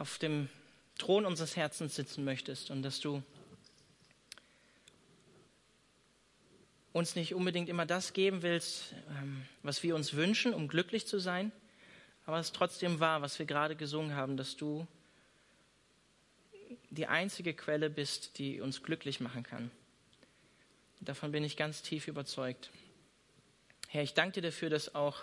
auf 0.00 0.16
dem 0.16 0.48
Thron 0.96 1.26
unseres 1.26 1.56
Herzens 1.56 1.94
sitzen 1.94 2.24
möchtest 2.24 2.70
und 2.70 2.82
dass 2.82 3.00
du 3.00 3.22
uns 6.94 7.16
nicht 7.16 7.34
unbedingt 7.34 7.68
immer 7.68 7.84
das 7.84 8.14
geben 8.14 8.40
willst, 8.40 8.94
ähm, 9.10 9.44
was 9.62 9.82
wir 9.82 9.94
uns 9.94 10.14
wünschen, 10.14 10.54
um 10.54 10.68
glücklich 10.68 11.06
zu 11.06 11.18
sein, 11.18 11.52
aber 12.24 12.38
es 12.38 12.52
trotzdem 12.52 12.98
wahr, 12.98 13.20
was 13.20 13.38
wir 13.38 13.44
gerade 13.44 13.76
gesungen 13.76 14.16
haben, 14.16 14.38
dass 14.38 14.56
du 14.56 14.86
die 16.88 17.06
einzige 17.06 17.52
Quelle 17.52 17.90
bist, 17.90 18.38
die 18.38 18.62
uns 18.62 18.82
glücklich 18.82 19.20
machen 19.20 19.42
kann. 19.42 19.70
Davon 21.00 21.30
bin 21.30 21.44
ich 21.44 21.58
ganz 21.58 21.82
tief 21.82 22.08
überzeugt. 22.08 22.70
Herr, 23.88 24.02
ich 24.02 24.14
danke 24.14 24.40
dir 24.40 24.48
dafür, 24.48 24.70
dass 24.70 24.94
auch 24.94 25.18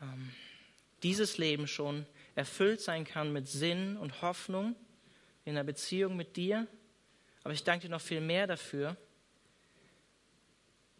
ähm, 0.00 0.32
dieses 1.02 1.36
Leben 1.36 1.66
schon 1.66 2.06
erfüllt 2.38 2.80
sein 2.80 3.04
kann 3.04 3.32
mit 3.32 3.48
Sinn 3.48 3.96
und 3.96 4.22
Hoffnung 4.22 4.76
in 5.44 5.56
der 5.56 5.64
Beziehung 5.64 6.16
mit 6.16 6.36
dir. 6.36 6.68
Aber 7.42 7.52
ich 7.52 7.64
danke 7.64 7.88
dir 7.88 7.90
noch 7.90 8.00
viel 8.00 8.20
mehr 8.20 8.46
dafür, 8.46 8.96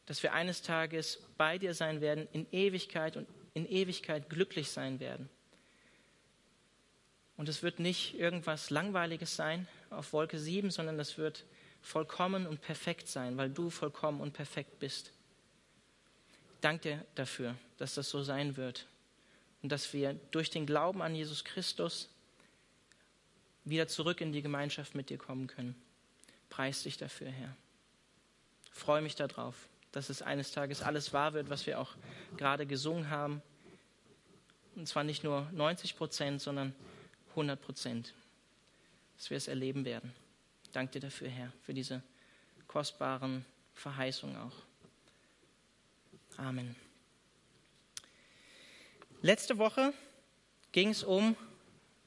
dass 0.07 0.21
wir 0.25 0.33
eines 0.33 0.63
Tages 0.63 1.23
bei 1.37 1.57
dir 1.57 1.75
sein 1.75 2.01
werden, 2.01 2.27
in 2.33 2.45
Ewigkeit 2.51 3.17
und 3.17 3.29
in 3.55 3.67
Ewigkeit 3.67 4.29
glücklich 4.29 4.71
sein 4.71 4.99
werden. 4.99 5.29
Und 7.37 7.49
es 7.49 7.63
wird 7.63 7.79
nicht 7.79 8.19
irgendwas 8.19 8.71
Langweiliges 8.71 9.37
sein 9.37 9.69
auf 9.91 10.13
Wolke 10.13 10.41
7, 10.41 10.73
sondern 10.73 10.99
es 10.99 11.19
wird 11.19 11.45
vollkommen 11.81 12.49
und 12.49 12.63
perfekt 12.63 13.07
sein, 13.07 13.37
weil 13.37 13.49
du 13.49 13.71
vollkommen 13.71 14.21
und 14.21 14.33
perfekt 14.33 14.81
bist. 14.81 15.13
Ich 16.55 16.61
danke 16.63 16.83
dir 16.83 17.07
dafür, 17.15 17.55
dass 17.77 17.95
das 17.95 18.11
so 18.11 18.25
sein 18.25 18.57
wird 18.57 18.89
und 19.63 19.71
dass 19.71 19.93
wir 19.93 20.15
durch 20.31 20.51
den 20.51 20.67
Glauben 20.67 21.03
an 21.03 21.15
Jesus 21.15 21.45
Christus 21.45 22.09
wieder 23.65 23.89
zurück 23.89 24.21
in 24.21 24.33
die 24.33 24.43
Gemeinschaft 24.43 24.95
mit 24.95 25.11
dir 25.11 25.19
kommen 25.19 25.47
können. 25.47 25.75
Preis 26.49 26.83
dich 26.83 26.97
dafür, 26.97 27.29
Herr. 27.29 27.55
Freue 28.71 29.03
mich 29.03 29.15
darauf 29.17 29.69
dass 29.93 30.11
es 30.11 30.23
eines 30.23 30.53
Tages 30.53 30.83
alles 30.83 31.13
wahr 31.13 31.33
wird, 31.33 31.51
was 31.51 31.67
wir 31.67 31.81
auch 31.81 31.95
gerade 32.37 32.67
gesungen 32.67 33.11
haben. 33.11 33.43
Und 34.77 34.87
zwar 34.87 35.05
nicht 35.05 35.25
nur 35.25 35.49
90 35.53 35.97
Prozent, 35.97 36.41
sondern 36.41 36.75
100 37.31 37.61
Prozent. 37.61 38.15
Dass 39.17 39.31
wir 39.31 39.37
es 39.37 39.49
erleben 39.49 39.85
werden. 39.85 40.13
Danke 40.73 40.93
dir 40.93 41.01
dafür, 41.01 41.29
Herr, 41.29 41.53
für 41.63 41.75
diese 41.75 42.03
kostbaren 42.69 43.45
Verheißungen 43.75 44.37
auch. 44.37 44.55
Amen. 46.37 46.77
Letzte 49.21 49.59
Woche 49.59 49.93
ging 50.71 50.91
es 50.91 51.03
um 51.03 51.37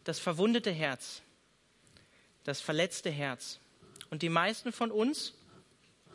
das 0.06 0.18
verwundete 0.18 0.72
Herz, 0.72 1.22
das 2.46 2.62
verletzte 2.62 3.10
Herz. 3.10 3.60
Und 4.10 4.22
die 4.22 4.30
meisten 4.30 4.72
von 4.72 4.92
uns 4.92 5.34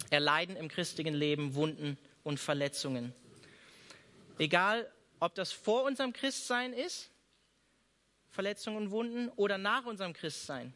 erleiden 0.09 0.57
im 0.57 0.69
christlichen 0.69 1.13
Leben 1.13 1.55
Wunden 1.55 1.99
und 2.25 2.41
Verletzungen. 2.41 3.13
Egal, 4.39 4.91
ob 5.21 5.35
das 5.35 5.53
vor 5.53 5.85
unserem 5.85 6.15
Christsein 6.15 6.73
ist, 6.73 7.11
Verletzungen 8.31 8.79
und 8.79 8.91
Wunden, 8.91 9.29
oder 9.37 9.59
nach 9.59 9.85
unserem 9.85 10.15
Christsein. 10.15 10.73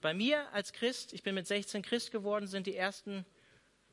Bei 0.00 0.14
mir 0.14 0.48
als 0.52 0.72
Christ, 0.72 1.12
ich 1.12 1.24
bin 1.24 1.34
mit 1.34 1.48
16 1.48 1.82
Christ 1.82 2.12
geworden, 2.12 2.46
sind 2.46 2.68
die 2.68 2.76
ersten 2.76 3.24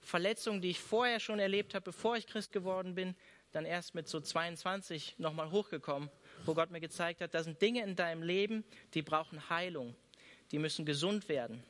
Verletzungen, 0.01 0.61
die 0.61 0.69
ich 0.69 0.79
vorher 0.79 1.19
schon 1.19 1.39
erlebt 1.39 1.73
habe, 1.73 1.85
bevor 1.85 2.15
ich 2.15 2.27
Christ 2.27 2.51
geworden 2.51 2.93
bin, 2.93 3.15
dann 3.53 3.65
erst 3.65 3.95
mit 3.95 4.07
so 4.07 4.19
22 4.19 5.15
nochmal 5.19 5.51
hochgekommen, 5.51 6.09
wo 6.45 6.53
Gott 6.53 6.71
mir 6.71 6.81
gezeigt 6.81 7.21
hat, 7.21 7.33
da 7.33 7.43
sind 7.43 7.61
Dinge 7.61 7.83
in 7.83 7.95
deinem 7.95 8.23
Leben, 8.23 8.63
die 8.93 9.01
brauchen 9.01 9.49
Heilung, 9.49 9.95
die 10.51 10.59
müssen 10.59 10.85
gesund 10.85 11.29
werden. 11.29 11.63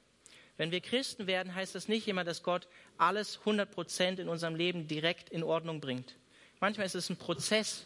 Wenn 0.57 0.71
wir 0.71 0.81
Christen 0.81 1.27
werden, 1.27 1.53
heißt 1.53 1.75
das 1.75 1.87
nicht 1.87 2.07
immer, 2.07 2.23
dass 2.23 2.43
Gott 2.43 2.67
alles 2.97 3.39
100 3.39 3.69
Prozent 3.69 4.19
in 4.19 4.29
unserem 4.29 4.55
Leben 4.55 4.87
direkt 4.87 5.29
in 5.29 5.43
Ordnung 5.43 5.81
bringt. 5.81 6.15
Manchmal 6.59 6.85
ist 6.85 6.95
es 6.95 7.09
ein 7.09 7.17
Prozess, 7.17 7.85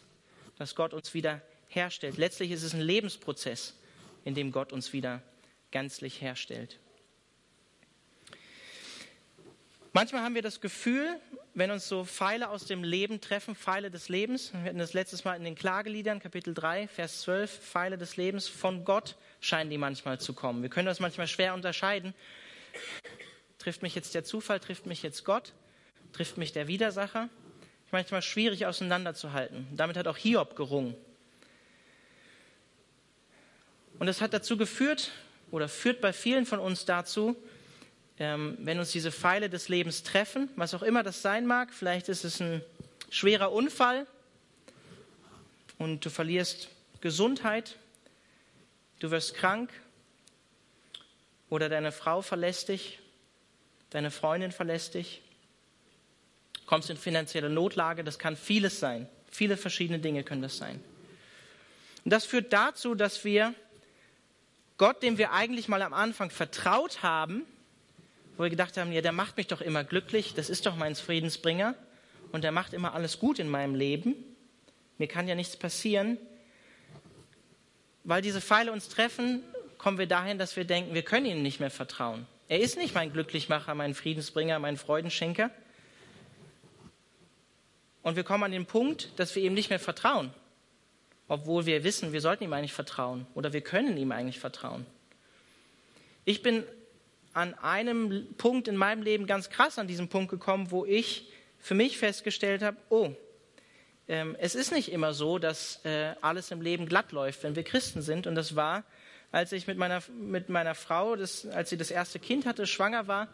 dass 0.58 0.74
Gott 0.74 0.94
uns 0.94 1.14
wieder 1.14 1.42
herstellt. 1.66 2.18
Letztlich 2.18 2.50
ist 2.50 2.62
es 2.62 2.74
ein 2.74 2.80
Lebensprozess, 2.80 3.74
in 4.24 4.34
dem 4.34 4.52
Gott 4.52 4.72
uns 4.72 4.92
wieder 4.92 5.22
gänzlich 5.70 6.20
herstellt. 6.20 6.78
Manchmal 9.92 10.22
haben 10.22 10.34
wir 10.34 10.42
das 10.42 10.60
Gefühl, 10.60 11.18
wenn 11.54 11.70
uns 11.70 11.88
so 11.88 12.04
Pfeile 12.04 12.50
aus 12.50 12.66
dem 12.66 12.84
Leben 12.84 13.20
treffen, 13.20 13.54
Pfeile 13.54 13.90
des 13.90 14.08
Lebens, 14.08 14.52
wir 14.52 14.62
hatten 14.62 14.78
das 14.78 14.92
letztes 14.92 15.24
Mal 15.24 15.34
in 15.34 15.44
den 15.44 15.54
Klageliedern, 15.54 16.20
Kapitel 16.20 16.54
3, 16.54 16.88
Vers 16.88 17.22
12, 17.22 17.50
Pfeile 17.50 17.98
des 17.98 18.16
Lebens, 18.16 18.48
von 18.48 18.84
Gott 18.84 19.16
scheinen 19.40 19.70
die 19.70 19.78
manchmal 19.78 20.20
zu 20.20 20.32
kommen. 20.32 20.62
Wir 20.62 20.70
können 20.70 20.86
das 20.86 21.00
manchmal 21.00 21.26
schwer 21.26 21.54
unterscheiden, 21.54 22.14
Trifft 23.58 23.82
mich 23.82 23.94
jetzt 23.94 24.14
der 24.14 24.24
Zufall, 24.24 24.60
trifft 24.60 24.86
mich 24.86 25.02
jetzt 25.02 25.24
Gott, 25.24 25.52
trifft 26.12 26.38
mich 26.38 26.52
der 26.52 26.68
Widersacher? 26.68 27.28
Manchmal 27.90 28.22
schwierig 28.22 28.66
auseinanderzuhalten. 28.66 29.66
Damit 29.74 29.96
hat 29.96 30.06
auch 30.06 30.16
Hiob 30.16 30.56
gerungen. 30.56 30.94
Und 33.98 34.06
das 34.06 34.20
hat 34.20 34.32
dazu 34.32 34.56
geführt 34.56 35.10
oder 35.50 35.68
führt 35.68 36.00
bei 36.00 36.12
vielen 36.12 36.46
von 36.46 36.60
uns 36.60 36.84
dazu, 36.84 37.36
ähm, 38.18 38.56
wenn 38.60 38.78
uns 38.78 38.90
diese 38.90 39.12
Pfeile 39.12 39.48
des 39.48 39.68
Lebens 39.68 40.02
treffen, 40.02 40.50
was 40.56 40.74
auch 40.74 40.82
immer 40.82 41.02
das 41.02 41.22
sein 41.22 41.46
mag, 41.46 41.72
vielleicht 41.72 42.08
ist 42.08 42.24
es 42.24 42.40
ein 42.40 42.62
schwerer 43.10 43.52
Unfall 43.52 44.06
und 45.78 46.04
du 46.04 46.10
verlierst 46.10 46.68
Gesundheit, 47.00 47.76
du 48.98 49.10
wirst 49.10 49.34
krank 49.34 49.70
oder 51.48 51.68
deine 51.68 51.92
Frau 51.92 52.20
verlässt 52.22 52.68
dich, 52.68 52.98
deine 53.90 54.10
Freundin 54.10 54.52
verlässt 54.52 54.94
dich, 54.94 55.22
kommst 56.66 56.90
in 56.90 56.96
finanzielle 56.96 57.48
Notlage, 57.48 58.04
das 58.04 58.18
kann 58.18 58.36
vieles 58.36 58.80
sein. 58.80 59.08
Viele 59.30 59.56
verschiedene 59.56 59.98
Dinge 59.98 60.24
können 60.24 60.42
das 60.42 60.58
sein. 60.58 60.82
Und 62.04 62.12
das 62.12 62.24
führt 62.24 62.52
dazu, 62.52 62.94
dass 62.94 63.24
wir 63.24 63.54
Gott, 64.76 65.02
dem 65.02 65.18
wir 65.18 65.32
eigentlich 65.32 65.68
mal 65.68 65.82
am 65.82 65.92
Anfang 65.92 66.30
vertraut 66.30 67.02
haben, 67.02 67.44
wo 68.38 68.44
wir 68.44 68.50
gedacht 68.50 68.76
haben, 68.76 68.92
ja, 68.92 69.00
der 69.00 69.12
macht 69.12 69.36
mich 69.36 69.48
doch 69.48 69.60
immer 69.60 69.82
glücklich, 69.82 70.32
das 70.32 70.48
ist 70.48 70.64
doch 70.64 70.76
mein 70.76 70.94
Friedensbringer 70.94 71.74
und 72.30 72.44
der 72.44 72.52
macht 72.52 72.72
immer 72.72 72.94
alles 72.94 73.18
gut 73.18 73.40
in 73.40 73.48
meinem 73.48 73.74
Leben, 73.74 74.14
mir 74.96 75.08
kann 75.08 75.26
ja 75.26 75.34
nichts 75.34 75.56
passieren, 75.56 76.18
weil 78.04 78.22
diese 78.22 78.40
Pfeile 78.40 78.70
uns 78.72 78.88
treffen, 78.88 79.42
kommen 79.76 79.98
wir 79.98 80.06
dahin, 80.06 80.38
dass 80.38 80.56
wir 80.56 80.64
denken, 80.64 80.94
wir 80.94 81.02
können 81.02 81.26
ihm 81.26 81.42
nicht 81.42 81.58
mehr 81.58 81.70
vertrauen. 81.70 82.26
Er 82.48 82.60
ist 82.60 82.78
nicht 82.78 82.94
mein 82.94 83.12
Glücklichmacher, 83.12 83.74
mein 83.74 83.92
Friedensbringer, 83.92 84.58
mein 84.60 84.76
Freudenschenker. 84.76 85.50
Und 88.02 88.16
wir 88.16 88.24
kommen 88.24 88.44
an 88.44 88.52
den 88.52 88.66
Punkt, 88.66 89.10
dass 89.16 89.34
wir 89.34 89.42
ihm 89.42 89.52
nicht 89.52 89.68
mehr 89.68 89.80
vertrauen, 89.80 90.32
obwohl 91.26 91.66
wir 91.66 91.82
wissen, 91.82 92.12
wir 92.12 92.20
sollten 92.20 92.44
ihm 92.44 92.52
eigentlich 92.52 92.72
vertrauen 92.72 93.26
oder 93.34 93.52
wir 93.52 93.60
können 93.62 93.96
ihm 93.96 94.12
eigentlich 94.12 94.38
vertrauen. 94.38 94.86
Ich 96.24 96.42
bin 96.42 96.64
an 97.32 97.54
einem 97.54 98.26
Punkt 98.36 98.68
in 98.68 98.76
meinem 98.76 99.02
Leben 99.02 99.26
ganz 99.26 99.50
krass 99.50 99.78
an 99.78 99.86
diesem 99.86 100.08
Punkt 100.08 100.30
gekommen, 100.30 100.70
wo 100.70 100.84
ich 100.84 101.30
für 101.58 101.74
mich 101.74 101.98
festgestellt 101.98 102.62
habe, 102.62 102.76
oh, 102.88 103.10
ähm, 104.08 104.36
es 104.38 104.54
ist 104.54 104.72
nicht 104.72 104.90
immer 104.90 105.12
so, 105.12 105.38
dass 105.38 105.84
äh, 105.84 106.14
alles 106.20 106.50
im 106.50 106.60
Leben 106.60 106.86
glatt 106.86 107.12
läuft, 107.12 107.42
wenn 107.42 107.56
wir 107.56 107.62
Christen 107.62 108.02
sind. 108.02 108.26
Und 108.26 108.34
das 108.34 108.56
war 108.56 108.84
als 109.30 109.52
ich 109.52 109.66
mit 109.66 109.76
meiner, 109.76 110.02
mit 110.18 110.48
meiner 110.48 110.74
Frau, 110.74 111.16
das, 111.16 111.46
als 111.46 111.70
sie 111.70 111.76
das 111.76 111.90
erste 111.90 112.18
Kind 112.18 112.46
hatte, 112.46 112.66
schwanger 112.66 113.08
war 113.08 113.28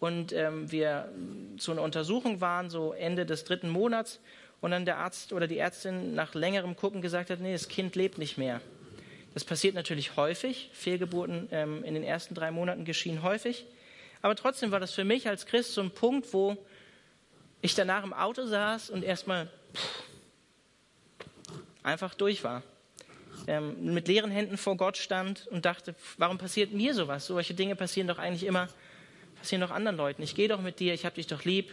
und 0.00 0.32
ähm, 0.32 0.70
wir 0.70 1.12
zu 1.58 1.72
einer 1.72 1.82
Untersuchung 1.82 2.40
waren, 2.40 2.70
so 2.70 2.92
Ende 2.92 3.24
des 3.24 3.44
dritten 3.44 3.68
Monats, 3.68 4.20
und 4.60 4.70
dann 4.70 4.84
der 4.84 4.98
Arzt 4.98 5.32
oder 5.32 5.48
die 5.48 5.58
Ärztin 5.58 6.14
nach 6.14 6.34
längerem 6.34 6.76
Gucken 6.76 7.02
gesagt 7.02 7.30
hat, 7.30 7.40
nee, 7.40 7.52
das 7.52 7.66
Kind 7.66 7.96
lebt 7.96 8.18
nicht 8.18 8.38
mehr. 8.38 8.60
Das 9.34 9.44
passiert 9.44 9.74
natürlich 9.74 10.16
häufig. 10.16 10.70
Fehlgeburten 10.72 11.48
ähm, 11.50 11.84
in 11.84 11.94
den 11.94 12.02
ersten 12.02 12.34
drei 12.34 12.50
Monaten 12.50 12.84
geschehen 12.84 13.22
häufig. 13.22 13.64
Aber 14.20 14.36
trotzdem 14.36 14.70
war 14.70 14.80
das 14.80 14.92
für 14.92 15.04
mich 15.04 15.28
als 15.28 15.46
Christ 15.46 15.72
so 15.74 15.80
ein 15.80 15.90
Punkt, 15.90 16.32
wo 16.32 16.56
ich 17.60 17.74
danach 17.74 18.04
im 18.04 18.12
Auto 18.12 18.46
saß 18.46 18.90
und 18.90 19.02
erstmal 19.02 19.50
einfach 21.82 22.14
durch 22.14 22.44
war 22.44 22.62
ähm, 23.46 23.94
mit 23.94 24.08
leeren 24.08 24.30
Händen 24.30 24.56
vor 24.56 24.76
Gott 24.76 24.96
stand 24.96 25.46
und 25.48 25.64
dachte, 25.64 25.94
warum 26.18 26.38
passiert 26.38 26.72
mir 26.72 26.94
sowas? 26.94 27.26
Solche 27.26 27.54
Dinge 27.54 27.76
passieren 27.76 28.08
doch 28.08 28.18
eigentlich 28.18 28.44
immer, 28.44 28.68
passieren 29.38 29.60
doch 29.60 29.70
anderen 29.70 29.96
Leuten. 29.96 30.22
Ich 30.22 30.34
gehe 30.34 30.48
doch 30.48 30.60
mit 30.60 30.80
dir, 30.80 30.94
ich 30.94 31.04
habe 31.04 31.16
dich 31.16 31.26
doch 31.26 31.44
lieb. 31.44 31.70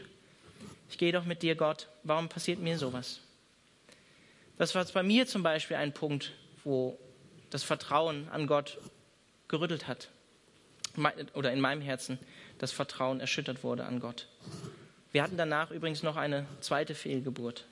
Ich 0.89 0.97
gehe 0.97 1.11
doch 1.11 1.25
mit 1.25 1.43
dir, 1.43 1.55
Gott. 1.55 1.87
Warum 2.03 2.29
passiert 2.29 2.59
mir 2.59 2.77
sowas? 2.77 3.19
Das 4.57 4.73
war 4.75 4.83
bei 4.85 5.03
mir 5.03 5.27
zum 5.27 5.43
Beispiel 5.43 5.77
ein 5.77 5.93
Punkt, 5.93 6.33
wo 6.63 6.97
das 7.49 7.63
Vertrauen 7.63 8.27
an 8.29 8.47
Gott 8.47 8.77
gerüttelt 9.47 9.87
hat. 9.87 10.09
Oder 11.33 11.53
in 11.53 11.61
meinem 11.61 11.81
Herzen 11.81 12.19
das 12.57 12.71
Vertrauen 12.71 13.19
erschüttert 13.19 13.63
wurde 13.63 13.85
an 13.85 13.99
Gott. 13.99 14.27
Wir 15.11 15.23
hatten 15.23 15.37
danach 15.37 15.71
übrigens 15.71 16.03
noch 16.03 16.17
eine 16.17 16.45
zweite 16.61 16.93
Fehlgeburt. 16.93 17.65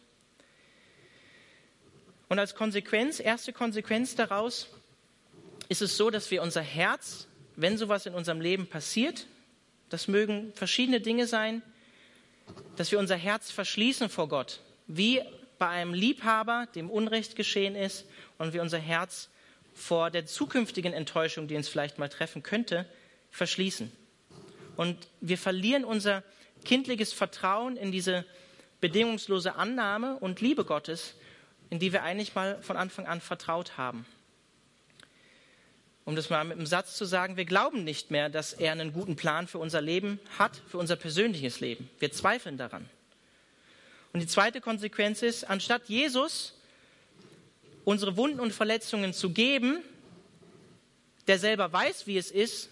Und 2.29 2.39
als 2.39 2.55
Konsequenz, 2.55 3.19
erste 3.19 3.53
Konsequenz 3.53 4.15
daraus, 4.15 4.67
ist 5.69 5.81
es 5.81 5.97
so, 5.97 6.09
dass 6.09 6.31
wir 6.31 6.41
unser 6.41 6.61
Herz, 6.61 7.27
wenn 7.55 7.77
sowas 7.77 8.05
in 8.05 8.13
unserem 8.13 8.41
Leben 8.41 8.67
passiert, 8.67 9.27
das 9.89 10.07
mögen 10.07 10.51
verschiedene 10.53 10.99
Dinge 10.99 11.27
sein, 11.27 11.61
dass 12.75 12.91
wir 12.91 12.99
unser 12.99 13.15
Herz 13.15 13.51
verschließen 13.51 14.09
vor 14.09 14.29
Gott, 14.29 14.61
wie 14.87 15.21
bei 15.57 15.67
einem 15.67 15.93
Liebhaber, 15.93 16.67
dem 16.75 16.89
Unrecht 16.89 17.35
geschehen 17.35 17.75
ist, 17.75 18.05
und 18.37 18.53
wir 18.53 18.61
unser 18.61 18.77
Herz 18.77 19.29
vor 19.77 20.09
der 20.09 20.25
zukünftigen 20.25 20.91
Enttäuschung, 20.91 21.47
die 21.47 21.55
uns 21.55 21.69
vielleicht 21.69 21.99
mal 21.99 22.09
treffen 22.09 22.41
könnte, 22.41 22.85
verschließen. 23.29 23.91
Und 24.75 24.97
wir 25.21 25.37
verlieren 25.37 25.85
unser 25.85 26.23
kindliches 26.65 27.13
Vertrauen 27.13 27.77
in 27.77 27.91
diese 27.91 28.25
bedingungslose 28.81 29.55
Annahme 29.55 30.17
und 30.17 30.41
Liebe 30.41 30.65
Gottes, 30.65 31.13
in 31.69 31.79
die 31.79 31.93
wir 31.93 32.03
eigentlich 32.03 32.33
mal 32.33 32.61
von 32.61 32.75
Anfang 32.75 33.05
an 33.05 33.21
vertraut 33.21 33.77
haben. 33.77 34.05
Um 36.05 36.15
das 36.15 36.29
mal 36.29 36.43
mit 36.43 36.57
einem 36.57 36.65
Satz 36.65 36.95
zu 36.95 37.05
sagen, 37.05 37.37
wir 37.37 37.45
glauben 37.45 37.83
nicht 37.83 38.11
mehr, 38.11 38.29
dass 38.29 38.53
er 38.53 38.71
einen 38.71 38.93
guten 38.93 39.15
Plan 39.15 39.47
für 39.47 39.59
unser 39.59 39.81
Leben 39.81 40.19
hat, 40.39 40.59
für 40.67 40.77
unser 40.77 40.95
persönliches 40.95 41.59
Leben. 41.59 41.89
Wir 41.99 42.11
zweifeln 42.11 42.57
daran. 42.57 42.89
Und 44.13 44.21
die 44.21 44.27
zweite 44.27 44.61
Konsequenz 44.61 45.21
ist, 45.21 45.43
anstatt 45.43 45.89
Jesus 45.89 46.56
unsere 47.87 48.17
Wunden 48.17 48.41
und 48.41 48.51
Verletzungen 48.51 49.13
zu 49.13 49.29
geben, 49.29 49.81
der 51.27 51.39
selber 51.39 51.71
weiß, 51.71 52.05
wie 52.05 52.17
es 52.17 52.31
ist, 52.31 52.69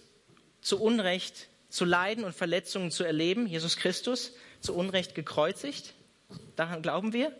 zu 0.60 0.78
Unrecht 0.78 1.48
zu 1.70 1.86
leiden 1.86 2.22
und 2.22 2.34
Verletzungen 2.34 2.90
zu 2.90 3.02
erleben, 3.02 3.46
Jesus 3.46 3.78
Christus, 3.78 4.34
zu 4.60 4.74
Unrecht 4.74 5.14
gekreuzigt, 5.14 5.94
daran 6.54 6.82
glauben 6.82 7.14
wir. 7.14 7.32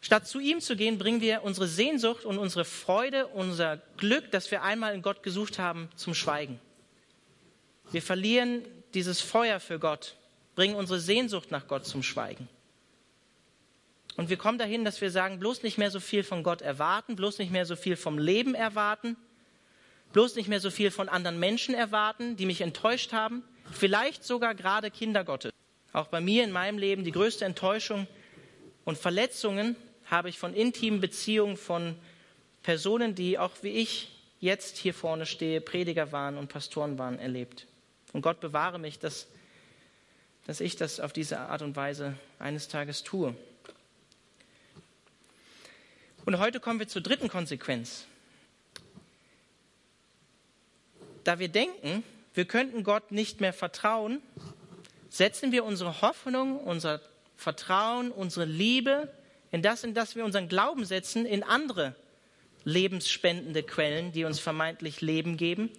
Statt 0.00 0.26
zu 0.26 0.40
ihm 0.40 0.62
zu 0.62 0.76
gehen, 0.76 0.96
bringen 0.96 1.20
wir 1.20 1.42
unsere 1.42 1.68
Sehnsucht 1.68 2.24
und 2.24 2.38
unsere 2.38 2.64
Freude, 2.64 3.26
unser 3.26 3.82
Glück, 3.98 4.30
das 4.30 4.50
wir 4.50 4.62
einmal 4.62 4.94
in 4.94 5.02
Gott 5.02 5.22
gesucht 5.22 5.58
haben, 5.58 5.90
zum 5.94 6.14
Schweigen. 6.14 6.58
Wir 7.92 8.00
verlieren 8.00 8.62
dieses 8.94 9.20
Feuer 9.20 9.60
für 9.60 9.78
Gott, 9.78 10.16
bringen 10.54 10.74
unsere 10.74 11.00
Sehnsucht 11.00 11.50
nach 11.50 11.68
Gott 11.68 11.84
zum 11.84 12.02
Schweigen. 12.02 12.48
Und 14.16 14.30
wir 14.30 14.36
kommen 14.36 14.58
dahin, 14.58 14.84
dass 14.84 15.00
wir 15.00 15.10
sagen, 15.10 15.38
bloß 15.38 15.62
nicht 15.62 15.78
mehr 15.78 15.90
so 15.90 16.00
viel 16.00 16.22
von 16.22 16.42
Gott 16.42 16.62
erwarten, 16.62 17.16
bloß 17.16 17.38
nicht 17.38 17.50
mehr 17.50 17.66
so 17.66 17.74
viel 17.74 17.96
vom 17.96 18.18
Leben 18.18 18.54
erwarten, 18.54 19.16
bloß 20.12 20.36
nicht 20.36 20.48
mehr 20.48 20.60
so 20.60 20.70
viel 20.70 20.90
von 20.90 21.08
anderen 21.08 21.40
Menschen 21.40 21.74
erwarten, 21.74 22.36
die 22.36 22.46
mich 22.46 22.60
enttäuscht 22.60 23.12
haben, 23.12 23.42
vielleicht 23.72 24.22
sogar 24.22 24.54
gerade 24.54 24.90
Kinder 24.90 25.24
Gottes. 25.24 25.52
Auch 25.92 26.06
bei 26.06 26.20
mir 26.20 26.44
in 26.44 26.52
meinem 26.52 26.78
Leben 26.78 27.04
die 27.04 27.12
größte 27.12 27.44
Enttäuschung 27.44 28.06
und 28.84 28.98
Verletzungen 28.98 29.76
habe 30.06 30.28
ich 30.28 30.38
von 30.38 30.54
intimen 30.54 31.00
Beziehungen 31.00 31.56
von 31.56 31.96
Personen, 32.62 33.14
die 33.14 33.38
auch 33.38 33.52
wie 33.62 33.70
ich 33.70 34.10
jetzt 34.40 34.76
hier 34.76 34.94
vorne 34.94 35.26
stehe, 35.26 35.60
Prediger 35.60 36.12
waren 36.12 36.36
und 36.36 36.48
Pastoren 36.48 36.98
waren, 36.98 37.18
erlebt. 37.18 37.66
Und 38.12 38.22
Gott 38.22 38.40
bewahre 38.40 38.78
mich, 38.78 38.98
dass, 38.98 39.26
dass 40.46 40.60
ich 40.60 40.76
das 40.76 41.00
auf 41.00 41.12
diese 41.12 41.38
Art 41.38 41.62
und 41.62 41.74
Weise 41.76 42.14
eines 42.38 42.68
Tages 42.68 43.02
tue. 43.02 43.34
Und 46.24 46.38
heute 46.38 46.58
kommen 46.58 46.78
wir 46.78 46.88
zur 46.88 47.02
dritten 47.02 47.28
Konsequenz. 47.28 48.06
Da 51.22 51.38
wir 51.38 51.48
denken, 51.48 52.02
wir 52.32 52.46
könnten 52.46 52.82
Gott 52.82 53.12
nicht 53.12 53.40
mehr 53.40 53.52
vertrauen, 53.52 54.22
setzen 55.10 55.52
wir 55.52 55.64
unsere 55.64 56.00
Hoffnung, 56.00 56.58
unser 56.58 57.00
Vertrauen, 57.36 58.10
unsere 58.10 58.46
Liebe 58.46 59.12
in 59.50 59.60
das, 59.60 59.84
in 59.84 59.92
das 59.92 60.16
wir 60.16 60.24
unseren 60.24 60.48
Glauben 60.48 60.86
setzen, 60.86 61.26
in 61.26 61.42
andere 61.42 61.94
lebensspendende 62.64 63.62
Quellen, 63.62 64.10
die 64.12 64.24
uns 64.24 64.40
vermeintlich 64.40 65.02
Leben 65.02 65.36
geben, 65.36 65.70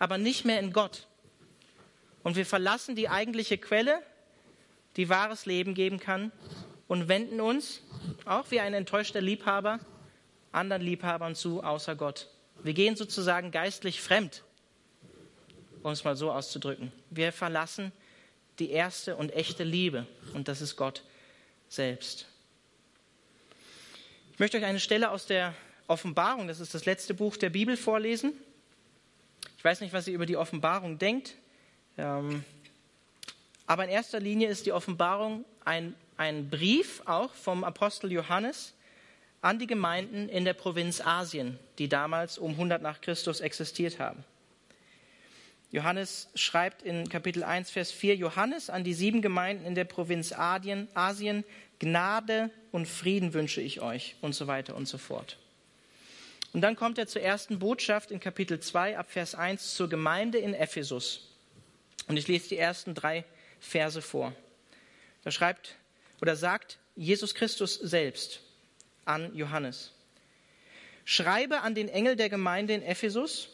aber 0.00 0.18
nicht 0.18 0.44
mehr 0.44 0.58
in 0.58 0.72
Gott. 0.72 1.06
Und 2.24 2.34
wir 2.34 2.44
verlassen 2.44 2.96
die 2.96 3.08
eigentliche 3.08 3.56
Quelle, 3.56 4.02
die 4.96 5.08
wahres 5.08 5.46
Leben 5.46 5.74
geben 5.74 6.00
kann, 6.00 6.32
und 6.88 7.08
wenden 7.08 7.40
uns, 7.40 7.80
auch 8.26 8.50
wie 8.50 8.60
ein 8.60 8.74
enttäuschter 8.74 9.22
Liebhaber, 9.22 9.80
anderen 10.52 10.82
Liebhabern 10.82 11.34
zu, 11.34 11.62
außer 11.62 11.96
Gott. 11.96 12.28
Wir 12.62 12.74
gehen 12.74 12.94
sozusagen 12.94 13.50
geistlich 13.50 14.00
fremd, 14.00 14.44
um 15.82 15.92
es 15.92 16.04
mal 16.04 16.16
so 16.16 16.30
auszudrücken. 16.30 16.92
Wir 17.10 17.32
verlassen 17.32 17.92
die 18.58 18.70
erste 18.70 19.16
und 19.16 19.34
echte 19.34 19.64
Liebe, 19.64 20.06
und 20.34 20.46
das 20.48 20.60
ist 20.60 20.76
Gott 20.76 21.02
selbst. 21.68 22.26
Ich 24.32 24.38
möchte 24.38 24.58
euch 24.58 24.64
eine 24.64 24.80
Stelle 24.80 25.10
aus 25.10 25.26
der 25.26 25.54
Offenbarung, 25.88 26.46
das 26.46 26.60
ist 26.60 26.74
das 26.74 26.84
letzte 26.84 27.14
Buch 27.14 27.36
der 27.36 27.50
Bibel, 27.50 27.76
vorlesen. 27.76 28.32
Ich 29.56 29.64
weiß 29.64 29.80
nicht, 29.80 29.92
was 29.92 30.06
ihr 30.06 30.14
über 30.14 30.26
die 30.26 30.36
Offenbarung 30.36 30.98
denkt, 30.98 31.34
ähm, 31.96 32.44
aber 33.66 33.84
in 33.84 33.90
erster 33.90 34.20
Linie 34.20 34.48
ist 34.48 34.66
die 34.66 34.72
Offenbarung 34.72 35.44
ein, 35.64 35.94
ein 36.16 36.50
Brief 36.50 37.02
auch 37.06 37.32
vom 37.34 37.64
Apostel 37.64 38.12
Johannes 38.12 38.74
an 39.42 39.58
die 39.58 39.66
Gemeinden 39.66 40.28
in 40.28 40.44
der 40.44 40.54
Provinz 40.54 41.00
Asien, 41.00 41.58
die 41.78 41.88
damals 41.88 42.38
um 42.38 42.52
100 42.52 42.80
nach 42.80 43.00
Christus 43.00 43.40
existiert 43.40 43.98
haben. 43.98 44.24
Johannes 45.72 46.28
schreibt 46.34 46.82
in 46.82 47.08
Kapitel 47.08 47.42
1, 47.42 47.70
Vers 47.70 47.90
4, 47.90 48.14
Johannes 48.16 48.70
an 48.70 48.84
die 48.84 48.94
sieben 48.94 49.20
Gemeinden 49.20 49.66
in 49.66 49.74
der 49.74 49.84
Provinz 49.84 50.32
Asien, 50.32 51.44
Gnade 51.78 52.50
und 52.70 52.86
Frieden 52.86 53.34
wünsche 53.34 53.60
ich 53.60 53.80
euch 53.80 54.16
und 54.20 54.34
so 54.34 54.46
weiter 54.46 54.76
und 54.76 54.86
so 54.86 54.98
fort. 54.98 55.38
Und 56.52 56.60
dann 56.60 56.76
kommt 56.76 56.98
er 56.98 57.06
zur 57.06 57.22
ersten 57.22 57.58
Botschaft 57.58 58.10
in 58.10 58.20
Kapitel 58.20 58.60
2 58.60 58.98
ab 58.98 59.10
Vers 59.10 59.34
1 59.34 59.74
zur 59.74 59.88
Gemeinde 59.88 60.38
in 60.38 60.54
Ephesus. 60.54 61.30
Und 62.06 62.18
ich 62.18 62.28
lese 62.28 62.50
die 62.50 62.58
ersten 62.58 62.94
drei 62.94 63.24
Verse 63.58 64.02
vor. 64.02 64.34
Da 65.24 65.30
schreibt 65.30 65.76
oder 66.20 66.36
sagt 66.36 66.78
Jesus 66.94 67.34
Christus 67.34 67.74
selbst, 67.74 68.42
an 69.04 69.34
Johannes. 69.34 69.92
Schreibe 71.04 71.62
an 71.62 71.74
den 71.74 71.88
Engel 71.88 72.16
der 72.16 72.28
Gemeinde 72.28 72.74
in 72.74 72.82
Ephesus, 72.82 73.48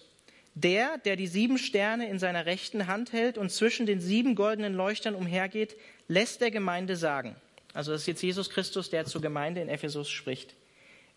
der, 0.54 0.98
der 0.98 1.16
die 1.16 1.26
sieben 1.26 1.58
Sterne 1.58 2.08
in 2.08 2.18
seiner 2.18 2.46
rechten 2.46 2.86
Hand 2.86 3.12
hält 3.12 3.38
und 3.38 3.50
zwischen 3.50 3.86
den 3.86 4.00
sieben 4.00 4.34
goldenen 4.34 4.74
Leuchtern 4.74 5.14
umhergeht, 5.14 5.76
lässt 6.08 6.40
der 6.40 6.50
Gemeinde 6.50 6.96
sagen. 6.96 7.36
Also 7.74 7.92
das 7.92 8.02
ist 8.02 8.06
jetzt 8.08 8.22
Jesus 8.22 8.50
Christus, 8.50 8.90
der 8.90 9.04
zur 9.04 9.20
Gemeinde 9.20 9.60
in 9.60 9.68
Ephesus 9.68 10.10
spricht. 10.10 10.54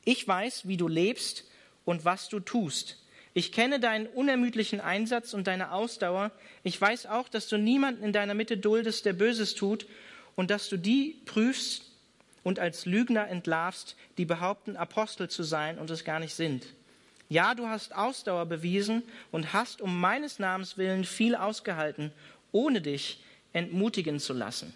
Ich 0.05 0.27
weiß, 0.27 0.67
wie 0.67 0.77
du 0.77 0.87
lebst 0.87 1.45
und 1.85 2.05
was 2.05 2.29
du 2.29 2.39
tust. 2.39 2.97
Ich 3.33 3.51
kenne 3.51 3.79
deinen 3.79 4.07
unermüdlichen 4.07 4.81
Einsatz 4.81 5.33
und 5.33 5.47
deine 5.47 5.71
Ausdauer. 5.71 6.31
Ich 6.63 6.79
weiß 6.79 7.05
auch, 7.05 7.29
dass 7.29 7.47
du 7.47 7.57
niemanden 7.57 8.03
in 8.03 8.13
deiner 8.13 8.33
Mitte 8.33 8.57
duldest, 8.57 9.05
der 9.05 9.13
Böses 9.13 9.55
tut, 9.55 9.87
und 10.35 10.49
dass 10.49 10.69
du 10.69 10.77
die 10.77 11.21
prüfst, 11.25 11.90
und 12.43 12.59
als 12.59 12.85
Lügner 12.85 13.27
entlarvst, 13.27 13.95
die 14.17 14.25
behaupten, 14.25 14.75
Apostel 14.75 15.29
zu 15.29 15.43
sein 15.43 15.77
und 15.77 15.89
es 15.89 16.03
gar 16.03 16.19
nicht 16.19 16.33
sind. 16.33 16.65
Ja, 17.29 17.55
du 17.55 17.67
hast 17.67 17.95
Ausdauer 17.95 18.45
bewiesen 18.45 19.03
und 19.31 19.53
hast 19.53 19.81
um 19.81 19.99
meines 19.99 20.39
Namens 20.39 20.77
willen 20.77 21.05
viel 21.05 21.35
ausgehalten, 21.35 22.11
ohne 22.51 22.81
dich 22.81 23.23
entmutigen 23.53 24.19
zu 24.19 24.33
lassen. 24.33 24.75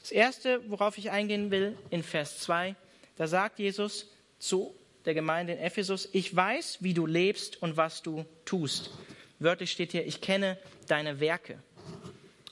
Das 0.00 0.10
Erste, 0.10 0.60
worauf 0.68 0.98
ich 0.98 1.10
eingehen 1.10 1.50
will, 1.50 1.76
in 1.90 2.02
Vers 2.02 2.40
2, 2.40 2.74
da 3.16 3.26
sagt 3.26 3.58
Jesus 3.58 4.08
zu 4.38 4.74
der 5.04 5.14
Gemeinde 5.14 5.54
in 5.54 5.58
Ephesus, 5.58 6.08
ich 6.12 6.34
weiß, 6.34 6.78
wie 6.80 6.94
du 6.94 7.06
lebst 7.06 7.62
und 7.62 7.76
was 7.76 8.02
du 8.02 8.24
tust. 8.44 8.90
Wörtlich 9.38 9.70
steht 9.70 9.92
hier, 9.92 10.06
ich 10.06 10.20
kenne 10.20 10.58
deine 10.88 11.20
Werke. 11.20 11.58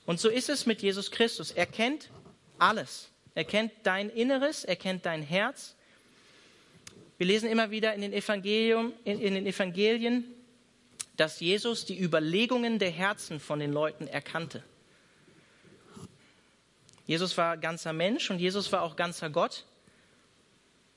Und 0.05 0.19
so 0.19 0.29
ist 0.29 0.49
es 0.49 0.65
mit 0.65 0.81
Jesus 0.81 1.11
Christus. 1.11 1.51
Er 1.51 1.67
kennt 1.67 2.09
alles. 2.57 3.09
Er 3.39 3.45
kennt 3.45 3.71
dein 3.83 4.09
Inneres, 4.09 4.65
er 4.65 4.75
kennt 4.75 5.05
dein 5.05 5.23
Herz. 5.23 5.73
Wir 7.17 7.25
lesen 7.25 7.49
immer 7.49 7.71
wieder 7.71 7.93
in 7.93 8.01
den, 8.01 8.11
Evangelium, 8.11 8.91
in, 9.05 9.21
in 9.21 9.33
den 9.33 9.45
Evangelien, 9.45 10.25
dass 11.15 11.39
Jesus 11.39 11.85
die 11.85 11.97
Überlegungen 11.97 12.79
der 12.79 12.89
Herzen 12.89 13.39
von 13.39 13.59
den 13.59 13.71
Leuten 13.71 14.07
erkannte. 14.07 14.61
Jesus 17.05 17.37
war 17.37 17.55
ganzer 17.55 17.93
Mensch 17.93 18.29
und 18.29 18.39
Jesus 18.39 18.73
war 18.73 18.81
auch 18.81 18.97
ganzer 18.97 19.29
Gott. 19.29 19.63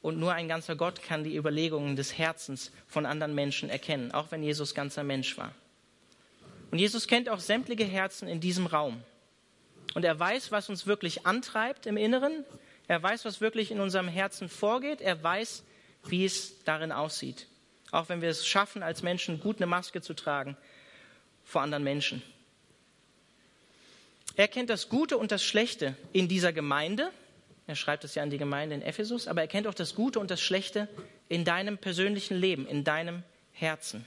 Und 0.01 0.19
nur 0.19 0.33
ein 0.33 0.49
ganzer 0.49 0.75
Gott 0.75 1.01
kann 1.01 1.23
die 1.23 1.37
Überlegungen 1.37 1.95
des 1.95 2.19
Herzens 2.19 2.73
von 2.89 3.07
anderen 3.07 3.37
Menschen 3.37 3.71
erkennen, 3.71 4.11
auch 4.11 4.33
wenn 4.33 4.43
Jesus 4.43 4.75
ganzer 4.75 5.05
Mensch 5.05 5.39
war. 5.39 5.55
Und 6.73 6.81
Jesus 6.81 7.07
kennt 7.07 7.29
auch 7.29 7.39
sämtliche 7.39 7.85
Herzen 7.85 8.27
in 8.27 8.41
diesem 8.41 8.67
Raum. 8.67 9.01
Und 9.95 10.05
er 10.05 10.19
weiß, 10.19 10.53
was 10.53 10.69
uns 10.69 10.87
wirklich 10.87 11.27
antreibt 11.27 11.87
im 11.87 11.97
Inneren. 11.97 12.45
Er 12.89 13.03
weiß, 13.03 13.25
was 13.25 13.41
wirklich 13.41 13.71
in 13.71 13.81
unserem 13.81 14.09
Herzen 14.09 14.49
vorgeht. 14.49 15.01
Er 15.01 15.23
weiß, 15.23 15.65
wie 16.07 16.25
es 16.25 16.65
darin 16.65 16.93
aussieht. 16.93 17.47
Auch 17.91 18.09
wenn 18.09 18.23
wir 18.23 18.31
es 18.31 18.47
schaffen, 18.47 18.83
als 18.83 19.03
Menschen 19.03 19.41
gut 19.41 19.57
eine 19.57 19.67
Maske 19.67 20.01
zu 20.01 20.15
tragen 20.15 20.57
vor 21.45 21.63
anderen 21.63 21.85
Menschen. 21.85 22.23
Er 24.37 24.49
kennt 24.49 24.71
das 24.71 24.89
Gute 24.89 25.19
und 25.19 25.31
das 25.31 25.45
Schlechte 25.45 25.95
in 26.13 26.27
dieser 26.27 26.53
Gemeinde. 26.53 27.11
Er 27.67 27.77
schreibt 27.77 28.05
es 28.05 28.15
ja 28.15 28.23
an 28.23 28.31
die 28.31 28.39
Gemeinde 28.39 28.75
in 28.75 28.83
Ephesus, 28.83 29.29
aber 29.29 29.43
er 29.43 29.47
kennt 29.47 29.67
auch 29.67 29.75
das 29.75 29.95
Gute 29.95 30.19
und 30.21 30.31
das 30.31 30.41
Schlechte 30.41 30.89
in 31.29 31.45
deinem 31.45 31.77
persönlichen 31.77 32.37
Leben, 32.37 32.67
in 32.67 32.83
deinem 32.83 33.23
Herzen. 33.53 34.07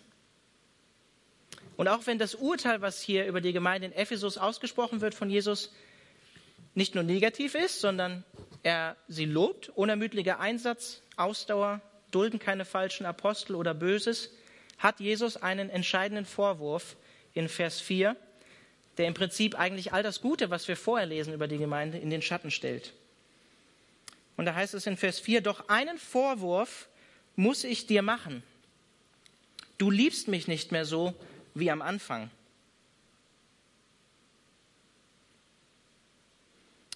Und 1.78 1.88
auch 1.88 2.06
wenn 2.08 2.18
das 2.18 2.36
Urteil, 2.36 2.82
was 2.82 3.02
hier 3.02 3.26
über 3.26 3.42
die 3.42 3.54
Gemeinde 3.54 3.88
in 3.88 3.94
Ephesus 3.94 4.38
ausgesprochen 4.38 5.02
wird 5.02 5.14
von 5.14 5.30
Jesus, 5.30 5.74
nicht 6.74 6.96
nur 6.96 7.04
negativ 7.04 7.56
ist, 7.56 7.82
sondern 7.82 8.24
er 8.64 8.96
sie 9.08 9.26
lobt, 9.26 9.70
unermüdlicher 9.70 10.40
Einsatz, 10.40 11.02
Ausdauer, 11.16 11.82
dulden 12.12 12.40
keine 12.40 12.66
falschen 12.66 13.06
Apostel 13.06 13.56
oder 13.56 13.74
Böses, 13.74 14.32
hat 14.78 15.00
Jesus 15.00 15.38
einen 15.38 15.70
entscheidenden 15.70 16.26
Vorwurf 16.26 16.96
in 17.34 17.50
Vers 17.50 17.80
4, 17.82 18.16
der 18.98 19.08
im 19.08 19.14
Prinzip 19.14 19.58
eigentlich 19.60 19.94
all 19.94 20.04
das 20.04 20.22
Gute, 20.22 20.50
was 20.50 20.68
wir 20.68 20.78
vorher 20.78 21.08
lesen 21.08 21.34
über 21.34 21.48
die 21.48 21.58
Gemeinde, 21.58 21.98
in 21.98 22.10
den 22.10 22.22
Schatten 22.22 22.52
stellt. 22.52 22.94
Und 24.38 24.46
da 24.46 24.56
heißt 24.56 24.74
es 24.74 24.88
in 24.88 24.98
Vers 24.98 25.20
4, 25.20 25.42
doch 25.42 25.70
einen 25.70 25.98
Vorwurf 25.98 26.88
muss 27.36 27.64
ich 27.64 27.88
dir 27.88 28.02
machen. 28.02 28.44
Du 29.78 29.92
liebst 29.92 30.28
mich 30.28 30.48
nicht 30.48 30.72
mehr 30.72 30.86
so 30.86 31.14
wie 31.56 31.72
am 31.72 31.82
Anfang. 31.82 32.30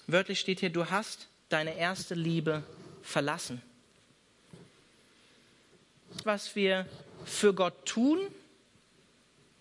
Wörtlich 0.06 0.40
steht 0.40 0.60
hier, 0.60 0.70
du 0.70 0.90
hast 0.90 1.28
deine 1.50 1.76
erste 1.76 2.14
Liebe 2.14 2.64
verlassen. 3.02 3.62
Was 6.24 6.56
wir 6.56 6.88
für 7.26 7.54
Gott 7.54 7.86
tun, 7.86 8.20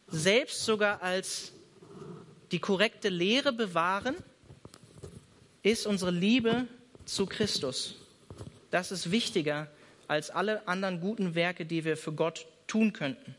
selbst 0.09 0.65
sogar 0.65 1.03
als 1.03 1.53
die 2.51 2.59
korrekte 2.59 3.09
Lehre 3.09 3.53
bewahren, 3.53 4.17
ist 5.63 5.87
unsere 5.87 6.11
Liebe 6.11 6.67
zu 7.05 7.27
Christus. 7.27 7.97
Das 8.71 8.91
ist 8.91 9.11
wichtiger 9.11 9.71
als 10.07 10.31
alle 10.31 10.67
anderen 10.67 11.01
guten 11.01 11.35
Werke, 11.35 11.67
die 11.67 11.85
wir 11.85 11.97
für 11.97 12.13
Gott 12.13 12.47
tun 12.67 12.93
könnten. 12.93 13.35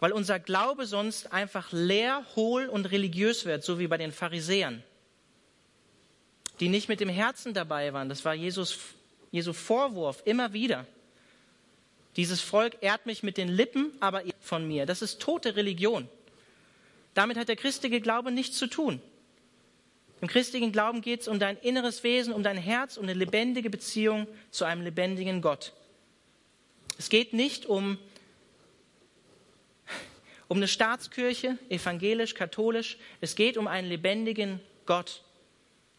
Weil 0.00 0.12
unser 0.12 0.40
Glaube 0.40 0.86
sonst 0.86 1.32
einfach 1.32 1.72
leer, 1.72 2.24
hohl 2.34 2.66
und 2.66 2.90
religiös 2.90 3.44
wird, 3.44 3.62
so 3.62 3.78
wie 3.78 3.86
bei 3.86 3.98
den 3.98 4.12
Pharisäern, 4.12 4.82
die 6.58 6.68
nicht 6.68 6.88
mit 6.88 7.00
dem 7.00 7.08
Herzen 7.08 7.54
dabei 7.54 7.92
waren. 7.92 8.08
Das 8.08 8.24
war 8.24 8.34
Jesus, 8.34 8.78
Jesu 9.30 9.52
Vorwurf 9.52 10.22
immer 10.24 10.52
wieder. 10.52 10.86
Dieses 12.16 12.40
Volk 12.40 12.78
ehrt 12.80 13.06
mich 13.06 13.22
mit 13.22 13.36
den 13.36 13.48
Lippen, 13.48 13.92
aber 14.00 14.22
von 14.40 14.66
mir. 14.66 14.86
Das 14.86 15.02
ist 15.02 15.20
tote 15.20 15.54
Religion. 15.54 16.08
Damit 17.14 17.36
hat 17.36 17.48
der 17.48 17.56
christliche 17.56 18.00
Glaube 18.00 18.30
nichts 18.32 18.56
zu 18.56 18.66
tun. 18.66 19.00
Im 20.20 20.28
christlichen 20.28 20.72
Glauben 20.72 21.00
geht 21.00 21.22
es 21.22 21.28
um 21.28 21.38
dein 21.38 21.56
inneres 21.58 22.04
Wesen, 22.04 22.32
um 22.34 22.42
dein 22.42 22.58
Herz, 22.58 22.96
um 22.96 23.04
eine 23.04 23.14
lebendige 23.14 23.70
Beziehung 23.70 24.26
zu 24.50 24.64
einem 24.64 24.82
lebendigen 24.82 25.40
Gott. 25.40 25.72
Es 26.98 27.08
geht 27.08 27.32
nicht 27.32 27.64
um, 27.64 27.98
um 30.50 30.56
eine 30.56 30.66
Staatskirche, 30.66 31.58
evangelisch, 31.68 32.34
katholisch. 32.34 32.98
Es 33.20 33.36
geht 33.36 33.56
um 33.56 33.68
einen 33.68 33.88
lebendigen 33.88 34.58
Gott. 34.84 35.22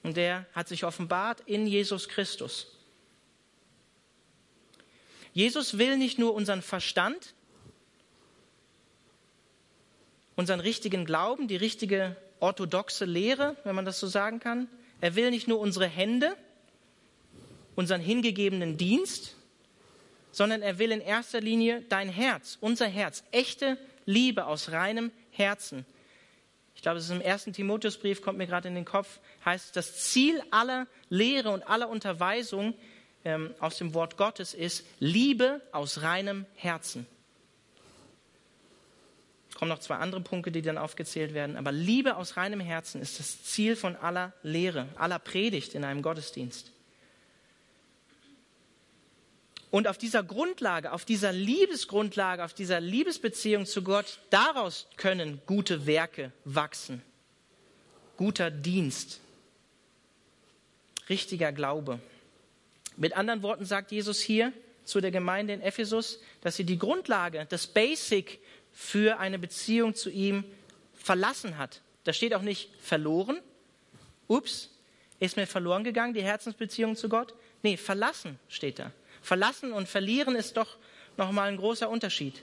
Und 0.03 0.17
der 0.17 0.45
hat 0.51 0.67
sich 0.67 0.83
offenbart 0.83 1.39
in 1.45 1.65
Jesus 1.65 2.09
Christus. 2.09 2.67
Jesus 5.31 5.77
will 5.77 5.95
nicht 5.95 6.19
nur 6.19 6.33
unseren 6.33 6.61
Verstand, 6.61 7.33
unseren 10.35 10.59
richtigen 10.59 11.05
Glauben, 11.05 11.47
die 11.47 11.55
richtige 11.55 12.17
orthodoxe 12.41 13.05
Lehre, 13.05 13.55
wenn 13.63 13.73
man 13.73 13.85
das 13.85 14.01
so 14.01 14.07
sagen 14.07 14.41
kann. 14.41 14.67
Er 14.99 15.15
will 15.15 15.31
nicht 15.31 15.47
nur 15.47 15.61
unsere 15.61 15.87
Hände, 15.87 16.35
unseren 17.75 18.01
hingegebenen 18.01 18.75
Dienst, 18.75 19.37
sondern 20.33 20.61
er 20.61 20.77
will 20.77 20.91
in 20.91 20.99
erster 20.99 21.39
Linie 21.39 21.85
dein 21.87 22.09
Herz, 22.09 22.57
unser 22.59 22.87
Herz, 22.87 23.23
echte 23.31 23.77
Liebe 24.11 24.45
aus 24.45 24.71
reinem 24.71 25.11
Herzen. 25.31 25.85
Ich 26.75 26.81
glaube, 26.81 26.97
es 26.97 27.05
ist 27.05 27.11
im 27.11 27.21
ersten 27.21 27.53
Timotheusbrief, 27.53 28.21
kommt 28.21 28.37
mir 28.37 28.47
gerade 28.47 28.67
in 28.67 28.75
den 28.75 28.85
Kopf, 28.85 29.19
heißt, 29.45 29.75
das 29.75 29.97
Ziel 29.97 30.41
aller 30.51 30.87
Lehre 31.09 31.51
und 31.51 31.67
aller 31.67 31.89
Unterweisung 31.89 32.73
ähm, 33.23 33.53
aus 33.59 33.77
dem 33.77 33.93
Wort 33.93 34.17
Gottes 34.17 34.53
ist 34.53 34.85
Liebe 34.99 35.61
aus 35.71 36.01
reinem 36.01 36.45
Herzen 36.55 37.05
kommen 39.61 39.69
noch 39.69 39.77
zwei 39.77 39.97
andere 39.97 40.21
Punkte, 40.21 40.51
die 40.51 40.63
dann 40.63 40.79
aufgezählt 40.79 41.35
werden. 41.35 41.55
Aber 41.55 41.71
Liebe 41.71 42.15
aus 42.15 42.35
reinem 42.35 42.59
Herzen 42.59 42.99
ist 42.99 43.19
das 43.19 43.43
Ziel 43.43 43.75
von 43.75 43.95
aller 43.95 44.33
Lehre, 44.41 44.87
aller 44.95 45.19
Predigt 45.19 45.75
in 45.75 45.83
einem 45.83 46.01
Gottesdienst. 46.01 46.71
Und 49.71 49.87
auf 49.87 49.97
dieser 49.97 50.21
Grundlage, 50.21 50.91
auf 50.91 51.05
dieser 51.05 51.31
Liebesgrundlage, 51.31 52.43
auf 52.43 52.53
dieser 52.53 52.81
Liebesbeziehung 52.81 53.65
zu 53.65 53.83
Gott, 53.83 54.19
daraus 54.29 54.87
können 54.97 55.41
gute 55.45 55.87
Werke 55.87 56.33
wachsen. 56.43 57.01
Guter 58.17 58.51
Dienst. 58.51 59.21
Richtiger 61.07 61.53
Glaube. 61.53 61.99
Mit 62.97 63.15
anderen 63.15 63.41
Worten 63.41 63.65
sagt 63.65 63.93
Jesus 63.93 64.19
hier 64.19 64.51
zu 64.83 64.99
der 64.99 65.11
Gemeinde 65.11 65.53
in 65.53 65.61
Ephesus, 65.61 66.19
dass 66.41 66.57
sie 66.57 66.65
die 66.65 66.77
Grundlage, 66.77 67.45
das 67.49 67.65
Basic 67.65 68.39
für 68.73 69.19
eine 69.19 69.39
Beziehung 69.39 69.95
zu 69.95 70.09
ihm 70.09 70.43
verlassen 70.93 71.57
hat. 71.57 71.81
Da 72.03 72.11
steht 72.11 72.33
auch 72.33 72.41
nicht 72.41 72.69
verloren. 72.81 73.39
Ups, 74.27 74.69
ist 75.19 75.37
mir 75.37 75.47
verloren 75.47 75.83
gegangen, 75.83 76.13
die 76.13 76.23
Herzensbeziehung 76.23 76.95
zu 76.95 77.07
Gott? 77.07 77.33
Nee, 77.63 77.77
verlassen 77.77 78.39
steht 78.49 78.79
da. 78.79 78.91
Verlassen 79.21 79.71
und 79.71 79.87
verlieren 79.87 80.35
ist 80.35 80.57
doch 80.57 80.77
nochmal 81.17 81.49
ein 81.49 81.57
großer 81.57 81.89
Unterschied. 81.89 82.41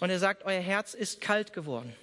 Und 0.00 0.10
er 0.10 0.18
sagt, 0.18 0.44
euer 0.44 0.60
Herz 0.60 0.94
ist 0.94 1.20
kalt 1.20 1.52
geworden. 1.52 1.94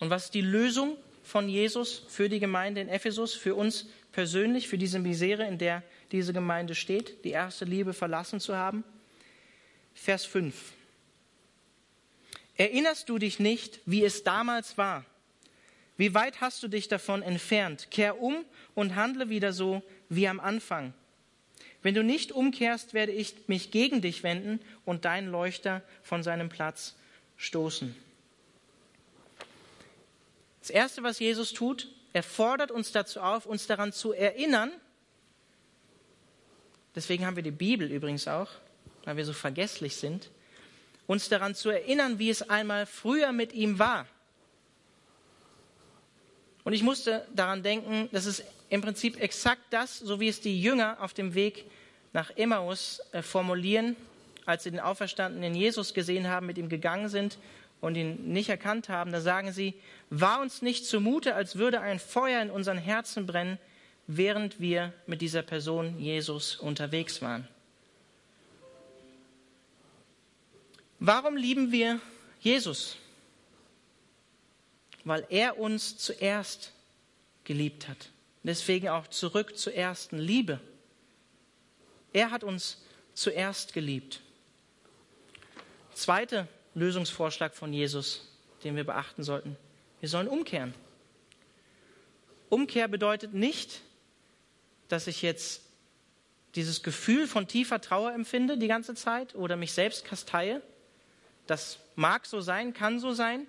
Und 0.00 0.10
was 0.10 0.26
ist 0.26 0.34
die 0.34 0.42
Lösung 0.42 0.96
von 1.24 1.48
Jesus 1.48 2.02
für 2.08 2.28
die 2.28 2.40
Gemeinde 2.40 2.80
in 2.80 2.88
Ephesus, 2.88 3.34
für 3.34 3.54
uns 3.54 3.86
persönlich, 4.12 4.68
für 4.68 4.78
diese 4.78 4.98
Misere, 4.98 5.46
in 5.46 5.58
der 5.58 5.82
diese 6.12 6.32
Gemeinde 6.32 6.74
steht, 6.74 7.24
die 7.24 7.30
erste 7.30 7.64
Liebe 7.64 7.92
verlassen 7.92 8.40
zu 8.40 8.56
haben? 8.56 8.84
Vers 9.94 10.24
5. 10.24 10.54
Erinnerst 12.56 13.08
du 13.08 13.18
dich 13.18 13.38
nicht, 13.38 13.80
wie 13.86 14.04
es 14.04 14.24
damals 14.24 14.76
war? 14.78 15.04
Wie 15.96 16.14
weit 16.14 16.40
hast 16.40 16.62
du 16.62 16.68
dich 16.68 16.88
davon 16.88 17.22
entfernt? 17.22 17.90
Kehr 17.90 18.20
um 18.20 18.44
und 18.74 18.94
handle 18.96 19.28
wieder 19.28 19.52
so 19.52 19.82
wie 20.08 20.28
am 20.28 20.40
Anfang. 20.40 20.94
Wenn 21.82 21.94
du 21.94 22.02
nicht 22.02 22.32
umkehrst, 22.32 22.94
werde 22.94 23.12
ich 23.12 23.34
mich 23.46 23.70
gegen 23.70 24.00
dich 24.02 24.22
wenden 24.22 24.60
und 24.84 25.04
deinen 25.04 25.30
Leuchter 25.30 25.82
von 26.02 26.22
seinem 26.22 26.48
Platz 26.48 26.96
stoßen. 27.36 27.94
Das 30.60 30.70
Erste, 30.70 31.02
was 31.02 31.18
Jesus 31.18 31.52
tut, 31.52 31.88
er 32.12 32.22
fordert 32.22 32.70
uns 32.70 32.92
dazu 32.92 33.20
auf, 33.20 33.46
uns 33.46 33.66
daran 33.66 33.92
zu 33.92 34.12
erinnern, 34.12 34.72
deswegen 36.94 37.24
haben 37.24 37.36
wir 37.36 37.42
die 37.42 37.50
Bibel 37.50 37.90
übrigens 37.90 38.26
auch, 38.26 38.50
weil 39.04 39.16
wir 39.16 39.24
so 39.24 39.32
vergesslich 39.32 39.96
sind, 39.96 40.30
uns 41.06 41.28
daran 41.28 41.54
zu 41.54 41.70
erinnern, 41.70 42.18
wie 42.18 42.28
es 42.28 42.50
einmal 42.50 42.86
früher 42.86 43.32
mit 43.32 43.52
ihm 43.52 43.78
war. 43.78 44.06
Und 46.64 46.72
ich 46.74 46.82
musste 46.82 47.26
daran 47.34 47.62
denken, 47.62 48.10
das 48.12 48.26
ist 48.26 48.44
im 48.70 48.80
Prinzip 48.80 49.20
exakt 49.20 49.62
das, 49.70 49.98
so 49.98 50.20
wie 50.20 50.28
es 50.28 50.40
die 50.40 50.60
Jünger 50.60 50.98
auf 51.00 51.14
dem 51.14 51.34
Weg 51.34 51.64
nach 52.12 52.30
Emmaus 52.36 53.00
äh, 53.12 53.22
formulieren, 53.22 53.96
als 54.46 54.64
sie 54.64 54.70
den 54.70 54.80
auferstandenen 54.80 55.54
Jesus 55.54 55.94
gesehen 55.94 56.28
haben, 56.28 56.46
mit 56.46 56.58
ihm 56.58 56.68
gegangen 56.68 57.08
sind 57.08 57.38
und 57.80 57.96
ihn 57.96 58.32
nicht 58.32 58.48
erkannt 58.48 58.88
haben. 58.88 59.12
Da 59.12 59.20
sagen 59.20 59.52
sie, 59.52 59.74
war 60.10 60.40
uns 60.40 60.62
nicht 60.62 60.86
zumute, 60.86 61.34
als 61.34 61.56
würde 61.56 61.80
ein 61.80 61.98
Feuer 61.98 62.42
in 62.42 62.50
unseren 62.50 62.78
Herzen 62.78 63.26
brennen, 63.26 63.58
während 64.06 64.58
wir 64.58 64.92
mit 65.06 65.20
dieser 65.20 65.42
Person 65.42 65.98
Jesus 65.98 66.56
unterwegs 66.56 67.20
waren. 67.20 67.46
Warum 70.98 71.36
lieben 71.36 71.70
wir 71.70 72.00
Jesus? 72.40 72.96
Weil 75.04 75.24
er 75.28 75.58
uns 75.58 75.96
zuerst 75.98 76.72
geliebt 77.44 77.86
hat. 77.86 78.10
Deswegen 78.42 78.88
auch 78.88 79.06
zurück 79.08 79.58
zur 79.58 79.74
ersten 79.74 80.18
Liebe. 80.18 80.60
Er 82.12 82.30
hat 82.30 82.44
uns 82.44 82.82
zuerst 83.14 83.72
geliebt. 83.72 84.20
Zweiter 85.94 86.46
Lösungsvorschlag 86.74 87.54
von 87.54 87.72
Jesus, 87.72 88.28
den 88.64 88.76
wir 88.76 88.84
beachten 88.84 89.22
sollten. 89.24 89.56
Wir 90.00 90.08
sollen 90.08 90.28
umkehren. 90.28 90.74
Umkehr 92.48 92.88
bedeutet 92.88 93.34
nicht, 93.34 93.80
dass 94.88 95.06
ich 95.06 95.22
jetzt 95.22 95.62
dieses 96.54 96.82
Gefühl 96.82 97.26
von 97.26 97.46
tiefer 97.46 97.80
Trauer 97.80 98.12
empfinde 98.12 98.56
die 98.56 98.68
ganze 98.68 98.94
Zeit 98.94 99.34
oder 99.34 99.56
mich 99.56 99.72
selbst 99.72 100.04
kasteie, 100.04 100.62
das 101.46 101.78
mag 101.94 102.26
so 102.26 102.40
sein, 102.40 102.72
kann 102.72 103.00
so 103.00 103.12
sein, 103.12 103.46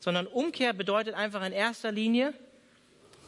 sondern 0.00 0.26
Umkehr 0.26 0.72
bedeutet 0.72 1.14
einfach 1.14 1.44
in 1.44 1.52
erster 1.52 1.92
Linie, 1.92 2.34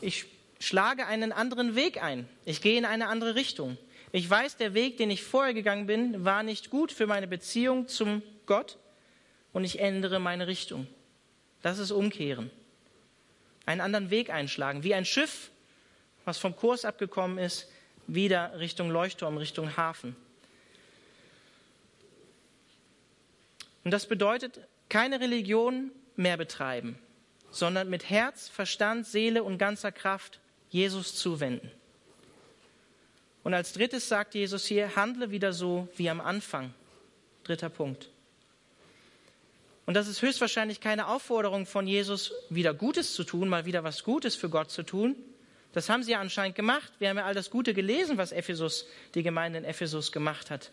ich 0.01 0.27
schlage 0.61 1.07
einen 1.07 1.33
anderen 1.33 1.75
Weg 1.75 2.03
ein. 2.03 2.29
Ich 2.45 2.61
gehe 2.61 2.79
in 2.79 2.85
eine 2.85 3.09
andere 3.09 3.35
Richtung. 3.35 3.77
Ich 4.13 4.29
weiß, 4.29 4.57
der 4.57 4.75
Weg, 4.75 4.97
den 4.97 5.11
ich 5.11 5.25
vorher 5.25 5.55
gegangen 5.55 5.87
bin, 5.87 6.25
war 6.25 6.43
nicht 6.43 6.71
gut 6.71 6.93
für 6.93 7.07
meine 7.07 7.27
Beziehung 7.27 7.89
zum 7.89 8.23
Gott 8.47 8.79
und 9.53 9.65
ich 9.65 9.81
ändere 9.81 10.21
meine 10.21 10.47
Richtung. 10.47 10.87
Das 11.63 11.79
ist 11.79 11.91
Umkehren. 11.91 12.51
Einen 13.67 13.81
anderen 13.81 14.11
Weg 14.11 14.31
einschlagen, 14.31 14.85
wie 14.85 14.95
ein 14.95 15.05
Schiff, 15.05 15.51
was 16.25 16.39
vom 16.39 16.55
Kurs 16.55 16.85
abgekommen 16.85 17.39
ist, 17.39 17.69
wieder 18.07 18.59
Richtung 18.59 18.91
Leuchtturm, 18.91 19.37
Richtung 19.37 19.77
Hafen. 19.77 20.15
Und 23.83 23.91
das 23.91 24.07
bedeutet, 24.07 24.61
keine 24.89 25.21
Religion 25.21 25.91
mehr 26.17 26.37
betreiben, 26.37 26.99
sondern 27.51 27.91
mit 27.91 28.09
Herz, 28.11 28.49
Verstand, 28.49 29.07
Seele 29.07 29.43
und 29.43 29.59
ganzer 29.59 29.93
Kraft 29.93 30.41
Jesus 30.75 31.14
zuwenden. 31.14 31.71
Und 33.45 33.54
als 33.54 33.75
drittes 33.75 34.09
sagt 34.09 34.35
Jesus 34.35 34.66
hier, 34.66 34.97
handle 34.97 35.31
wieder 35.31 35.52
so 35.52 35.87
wie 35.97 36.11
am 36.11 36.21
Anfang. 36.21 36.75
Dritter 37.45 37.69
Punkt. 37.69 38.11
Und 39.87 39.95
das 39.95 40.09
ist 40.09 40.21
höchstwahrscheinlich 40.21 40.81
keine 40.81 41.07
Aufforderung 41.07 41.66
von 41.66 41.87
Jesus, 41.87 42.33
wieder 42.50 42.75
Gutes 42.75 43.14
zu 43.14 43.23
tun, 43.23 43.49
mal 43.49 43.66
wieder 43.66 43.85
was 43.85 44.02
Gutes 44.02 44.35
für 44.35 44.49
Gott 44.49 44.73
zu 44.73 44.83
tun. 44.83 45.14
Das 45.73 45.88
haben 45.88 46.02
sie 46.02 46.11
ja 46.11 46.21
anscheinend 46.21 46.57
gemacht. 46.57 46.93
Wir 46.99 47.09
haben 47.09 47.19
ja 47.19 47.25
all 47.25 47.35
das 47.35 47.50
Gute 47.50 47.73
gelesen, 47.73 48.19
was 48.19 48.33
Ephesus, 48.33 48.88
die 49.14 49.23
Gemeinde 49.23 49.61
in 49.61 49.64
Ephesus 49.64 50.11
gemacht 50.11 50.50
hat. 50.50 50.73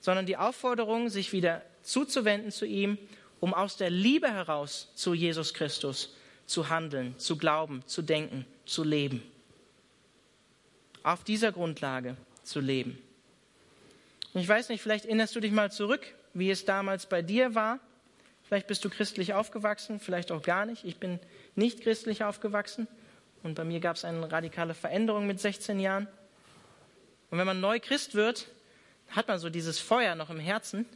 Sondern 0.00 0.26
die 0.26 0.38
Aufforderung, 0.38 1.08
sich 1.08 1.32
wieder 1.32 1.62
zuzuwenden 1.82 2.50
zu 2.50 2.66
ihm, 2.66 2.98
um 3.38 3.54
aus 3.54 3.76
der 3.76 3.90
Liebe 3.90 4.28
heraus 4.28 4.88
zu 4.96 5.14
Jesus 5.14 5.54
Christus 5.54 6.16
zu 6.50 6.68
handeln, 6.68 7.16
zu 7.16 7.36
glauben, 7.36 7.82
zu 7.86 8.02
denken, 8.02 8.44
zu 8.70 8.84
leben 8.84 9.22
auf 11.02 11.24
dieser 11.24 11.52
Grundlage 11.52 12.16
zu 12.42 12.60
leben. 12.60 12.98
ich 14.34 14.48
weiß 14.48 14.68
nicht, 14.68 14.82
vielleicht 14.82 15.06
erinnerst 15.06 15.34
du 15.34 15.40
dich 15.40 15.52
mal 15.52 15.72
zurück, 15.72 16.06
wie 16.34 16.50
es 16.50 16.64
damals 16.64 17.06
bei 17.06 17.22
dir 17.22 17.54
war. 17.54 17.80
Vielleicht 18.44 18.66
bist 18.66 18.84
du 18.84 18.90
christlich 18.90 19.34
aufgewachsen, 19.34 20.00
vielleicht 20.00 20.32
auch 20.32 20.42
gar 20.42 20.66
nicht. 20.66 20.84
Ich 20.84 20.98
bin 20.98 21.18
nicht 21.54 21.82
christlich 21.82 22.24
aufgewachsen 22.24 22.86
und 23.42 23.54
bei 23.54 23.64
mir 23.64 23.80
gab 23.80 23.96
es 23.96 24.04
eine 24.04 24.30
radikale 24.30 24.74
Veränderung 24.74 25.26
mit 25.26 25.40
16 25.40 25.80
Jahren. 25.80 26.06
Und 27.30 27.38
wenn 27.38 27.46
man 27.46 27.60
neu 27.60 27.80
Christ 27.80 28.14
wird, 28.14 28.48
hat 29.08 29.28
man 29.28 29.38
so 29.38 29.50
dieses 29.50 29.78
Feuer 29.78 30.14
noch 30.14 30.30
im 30.30 30.40
Herzen 30.40 30.86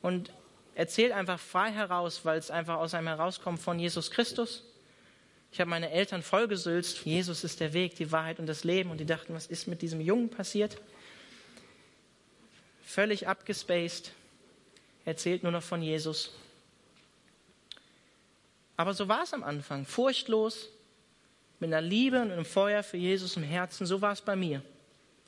und 0.00 0.30
erzählt 0.74 1.12
einfach 1.12 1.38
frei 1.38 1.70
heraus, 1.70 2.24
weil 2.24 2.38
es 2.38 2.50
einfach 2.50 2.76
aus 2.76 2.94
einem 2.94 3.08
herauskommt 3.08 3.60
von 3.60 3.78
Jesus 3.78 4.10
Christus 4.10 4.64
ich 5.52 5.60
habe 5.60 5.68
meine 5.68 5.90
Eltern 5.90 6.22
vollgesülzt. 6.22 7.04
Jesus 7.04 7.44
ist 7.44 7.60
der 7.60 7.74
Weg, 7.74 7.94
die 7.96 8.10
Wahrheit 8.10 8.38
und 8.38 8.46
das 8.46 8.64
Leben. 8.64 8.90
Und 8.90 8.98
die 8.98 9.04
dachten, 9.04 9.34
was 9.34 9.46
ist 9.46 9.68
mit 9.68 9.82
diesem 9.82 10.00
Jungen 10.00 10.30
passiert? 10.30 10.78
Völlig 12.82 13.28
abgespaced. 13.28 14.12
Erzählt 15.04 15.42
nur 15.42 15.52
noch 15.52 15.62
von 15.62 15.82
Jesus. 15.82 16.32
Aber 18.78 18.94
so 18.94 19.08
war 19.08 19.24
es 19.24 19.34
am 19.34 19.44
Anfang. 19.44 19.84
Furchtlos, 19.84 20.70
mit 21.60 21.72
einer 21.72 21.82
Liebe 21.82 22.20
und 22.20 22.32
einem 22.32 22.46
Feuer 22.46 22.82
für 22.82 22.96
Jesus 22.96 23.36
im 23.36 23.42
Herzen. 23.42 23.86
So 23.86 24.00
war 24.00 24.12
es 24.12 24.22
bei 24.22 24.34
mir. 24.34 24.62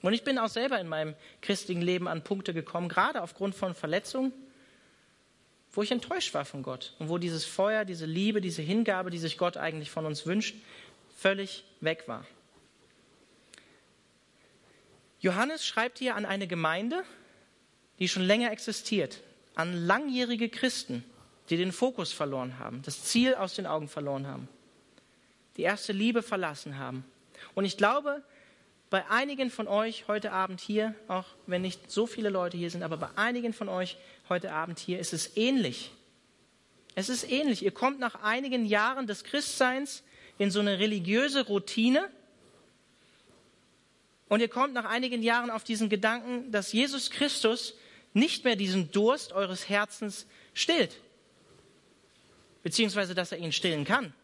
Und 0.01 0.15
ich 0.15 0.25
bin 0.25 0.39
auch 0.39 0.49
selber 0.49 0.81
in 0.81 0.89
meinem 0.89 1.15
christlichen 1.43 1.83
Leben 1.83 2.09
an 2.09 2.25
Punkte 2.25 2.55
gekommen, 2.55 2.89
gerade 2.89 3.23
aufgrund 3.23 3.55
von 3.55 3.75
Verletzungen, 3.75 4.33
wo 5.75 5.83
ich 5.83 5.91
enttäuscht 5.91 6.35
war 6.35 6.45
von 6.45 6.63
Gott 6.63 6.95
und 6.99 7.09
wo 7.09 7.19
dieses 7.19 7.45
Feuer, 7.45 7.85
diese 7.85 8.07
Liebe, 8.07 8.41
diese 8.41 8.63
Hingabe, 8.63 9.11
die 9.11 9.19
sich 9.19 9.37
Gott 9.39 9.57
eigentlich 9.57 9.91
von 9.91 10.07
uns 10.07 10.25
wünscht, 10.27 10.55
völlig 11.17 11.65
weg 11.81 12.05
war. 12.07 12.27
Johannes 15.21 15.67
schreibt 15.67 15.99
hier 15.99 16.17
an 16.17 16.27
eine 16.27 16.47
Gemeinde, 16.47 17.03
die 17.99 18.09
schon 18.09 18.23
länger 18.23 18.53
existiert, 18.53 19.21
an 19.55 19.87
langjährige 19.87 20.49
Christen, 20.49 21.05
die 21.51 21.57
den 21.57 21.73
Fokus 21.73 22.13
verloren 22.13 22.59
haben, 22.59 22.83
das 22.83 23.05
Ziel 23.05 23.35
aus 23.35 23.55
den 23.55 23.67
Augen 23.67 23.89
verloren 23.89 24.27
haben, 24.27 24.49
die 25.57 25.63
erste 25.63 25.93
Liebe 25.93 26.23
verlassen 26.23 26.79
haben. 26.79 27.05
Und 27.55 27.65
ich 27.65 27.77
glaube, 27.77 28.23
bei 28.91 29.09
einigen 29.11 29.51
von 29.51 29.67
euch 29.67 30.07
heute 30.09 30.33
Abend 30.33 30.61
hier, 30.61 30.95
auch 31.09 31.27
wenn 31.47 31.63
nicht 31.63 31.91
so 31.91 32.07
viele 32.07 32.29
Leute 32.29 32.57
hier 32.57 32.71
sind, 32.71 32.83
aber 32.83 32.97
bei 32.97 33.09
einigen 33.17 33.53
von 33.53 33.69
euch 33.69 33.97
heute 34.29 34.53
Abend 34.53 34.79
hier 34.79 34.99
ist 34.99 35.13
es 35.13 35.37
ähnlich. 35.37 35.91
Es 36.95 37.09
ist 37.09 37.31
ähnlich. 37.31 37.65
Ihr 37.65 37.73
kommt 37.73 37.99
nach 37.99 38.23
einigen 38.23 38.65
Jahren 38.65 39.07
des 39.07 39.25
Christseins 39.25 40.03
in 40.39 40.51
so 40.51 40.61
eine 40.61 40.79
religiöse 40.79 41.47
Routine 41.47 42.09
und 44.29 44.41
ihr 44.41 44.49
kommt 44.49 44.75
nach 44.75 44.85
einigen 44.85 45.23
Jahren 45.23 45.51
auf 45.51 45.65
diesen 45.65 45.89
Gedanken, 45.89 46.51
dass 46.51 46.73
Jesus 46.73 47.11
Christus 47.11 47.75
nicht 48.15 48.45
mehr 48.45 48.57
diesen 48.57 48.91
Durst 48.91 49.33
eures 49.33 49.69
Herzens 49.69 50.27
stillt, 50.55 50.97
beziehungsweise 52.63 53.15
dass 53.15 53.33
er 53.33 53.39
ihn 53.39 53.53
stillen 53.53 53.85
kann. 53.85 54.15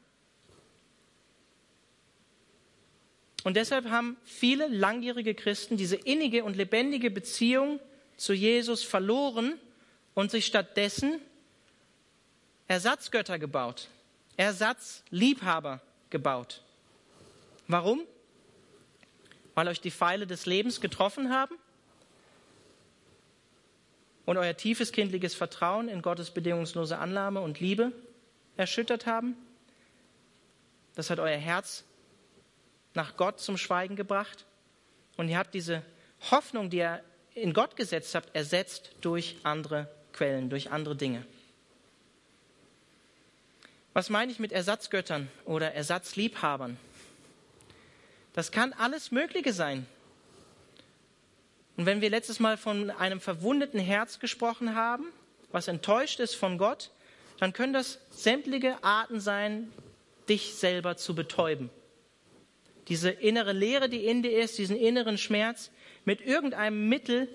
Und 3.42 3.56
deshalb 3.56 3.88
haben 3.88 4.16
viele 4.24 4.68
langjährige 4.68 5.34
Christen 5.34 5.76
diese 5.76 5.96
innige 5.96 6.44
und 6.44 6.56
lebendige 6.56 7.10
Beziehung 7.10 7.80
zu 8.16 8.32
Jesus 8.32 8.82
verloren 8.82 9.58
und 10.14 10.30
sich 10.30 10.46
stattdessen 10.46 11.20
Ersatzgötter 12.68 13.38
gebaut, 13.38 13.88
Ersatzliebhaber 14.36 15.80
gebaut. 16.10 16.62
Warum? 17.68 18.00
Weil 19.54 19.68
euch 19.68 19.80
die 19.80 19.90
Pfeile 19.90 20.26
des 20.26 20.46
Lebens 20.46 20.80
getroffen 20.80 21.32
haben 21.32 21.56
und 24.26 24.36
euer 24.36 24.56
tiefes 24.56 24.92
kindliches 24.92 25.34
Vertrauen 25.34 25.88
in 25.88 26.02
Gottes 26.02 26.30
bedingungslose 26.30 26.98
Annahme 26.98 27.40
und 27.40 27.60
Liebe 27.60 27.92
erschüttert 28.56 29.06
haben. 29.06 29.36
Das 30.94 31.10
hat 31.10 31.18
euer 31.18 31.36
Herz 31.36 31.84
nach 32.94 33.16
Gott 33.16 33.40
zum 33.40 33.56
Schweigen 33.56 33.96
gebracht. 33.96 34.46
Und 35.16 35.28
ihr 35.28 35.38
habt 35.38 35.54
diese 35.54 35.82
Hoffnung, 36.30 36.70
die 36.70 36.78
ihr 36.78 37.02
in 37.34 37.52
Gott 37.52 37.76
gesetzt 37.76 38.14
habt, 38.14 38.34
ersetzt 38.34 38.92
durch 39.00 39.36
andere 39.42 39.88
Quellen, 40.12 40.50
durch 40.50 40.70
andere 40.70 40.96
Dinge. 40.96 41.24
Was 43.92 44.08
meine 44.08 44.30
ich 44.30 44.38
mit 44.38 44.52
Ersatzgöttern 44.52 45.28
oder 45.44 45.74
Ersatzliebhabern? 45.74 46.76
Das 48.32 48.52
kann 48.52 48.72
alles 48.72 49.10
Mögliche 49.10 49.52
sein. 49.52 49.86
Und 51.76 51.86
wenn 51.86 52.00
wir 52.00 52.10
letztes 52.10 52.38
Mal 52.40 52.56
von 52.56 52.90
einem 52.90 53.20
verwundeten 53.20 53.80
Herz 53.80 54.20
gesprochen 54.20 54.74
haben, 54.74 55.06
was 55.50 55.66
enttäuscht 55.66 56.20
ist 56.20 56.34
von 56.34 56.58
Gott, 56.58 56.90
dann 57.38 57.52
können 57.52 57.72
das 57.72 57.98
sämtliche 58.10 58.84
Arten 58.84 59.18
sein, 59.18 59.72
dich 60.28 60.54
selber 60.54 60.96
zu 60.96 61.14
betäuben 61.14 61.70
diese 62.90 63.10
innere 63.10 63.52
Leere, 63.52 63.88
die 63.88 64.04
in 64.04 64.22
dir 64.22 64.36
ist, 64.40 64.58
diesen 64.58 64.76
inneren 64.76 65.16
Schmerz 65.16 65.70
mit 66.04 66.20
irgendeinem 66.20 66.88
Mittel 66.88 67.28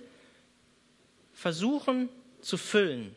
versuchen 1.32 2.10
zu 2.46 2.58
füllen. 2.58 3.16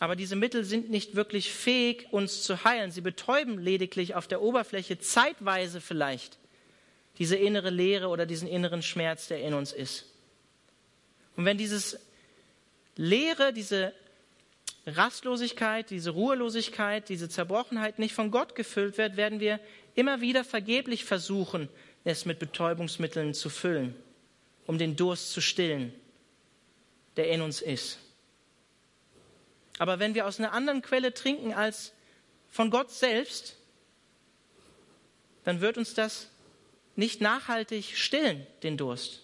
Aber 0.00 0.16
diese 0.16 0.36
Mittel 0.36 0.64
sind 0.64 0.90
nicht 0.90 1.14
wirklich 1.14 1.50
fähig, 1.52 2.08
uns 2.10 2.42
zu 2.42 2.64
heilen. 2.64 2.90
Sie 2.90 3.00
betäuben 3.00 3.58
lediglich 3.58 4.14
auf 4.14 4.26
der 4.26 4.42
Oberfläche 4.42 4.98
zeitweise 4.98 5.80
vielleicht 5.80 6.38
diese 7.18 7.36
innere 7.36 7.70
Leere 7.70 8.08
oder 8.08 8.26
diesen 8.26 8.48
inneren 8.48 8.82
Schmerz, 8.82 9.28
der 9.28 9.40
in 9.40 9.54
uns 9.54 9.72
ist. 9.72 10.04
Und 11.36 11.46
wenn 11.46 11.56
dieses 11.56 11.98
Leere, 12.96 13.52
diese 13.52 13.94
Rastlosigkeit, 14.86 15.90
diese 15.90 16.10
Ruhelosigkeit, 16.10 17.08
diese 17.08 17.28
Zerbrochenheit 17.28 17.98
nicht 17.98 18.14
von 18.14 18.30
Gott 18.30 18.54
gefüllt 18.54 18.98
wird, 18.98 19.16
werden 19.16 19.40
wir 19.40 19.60
immer 19.94 20.20
wieder 20.20 20.44
vergeblich 20.44 21.04
versuchen, 21.04 21.68
es 22.04 22.26
mit 22.26 22.38
Betäubungsmitteln 22.38 23.34
zu 23.34 23.48
füllen, 23.48 23.94
um 24.66 24.78
den 24.78 24.94
Durst 24.94 25.32
zu 25.32 25.40
stillen, 25.40 25.92
der 27.16 27.30
in 27.30 27.40
uns 27.40 27.60
ist. 27.60 27.98
Aber 29.78 29.98
wenn 29.98 30.14
wir 30.14 30.26
aus 30.26 30.38
einer 30.38 30.52
anderen 30.52 30.82
Quelle 30.82 31.12
trinken 31.12 31.52
als 31.52 31.92
von 32.48 32.70
Gott 32.70 32.90
selbst, 32.90 33.56
dann 35.44 35.60
wird 35.60 35.78
uns 35.78 35.94
das 35.94 36.28
nicht 36.96 37.20
nachhaltig 37.20 37.96
stillen, 37.96 38.46
den 38.62 38.76
Durst, 38.76 39.22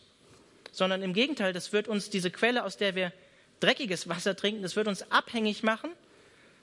sondern 0.71 1.03
im 1.03 1.15
Gegenteil, 1.15 1.53
das 1.53 1.73
wird 1.73 1.89
uns 1.89 2.11
diese 2.11 2.31
Quelle, 2.31 2.65
aus 2.65 2.77
der 2.77 2.95
wir 2.95 3.13
dreckiges 3.61 4.09
Wasser 4.09 4.37
trinken, 4.37 4.63
das 4.63 4.77
wird 4.77 4.89
uns 4.89 5.11
abhängig 5.11 5.63
machen, 5.63 5.91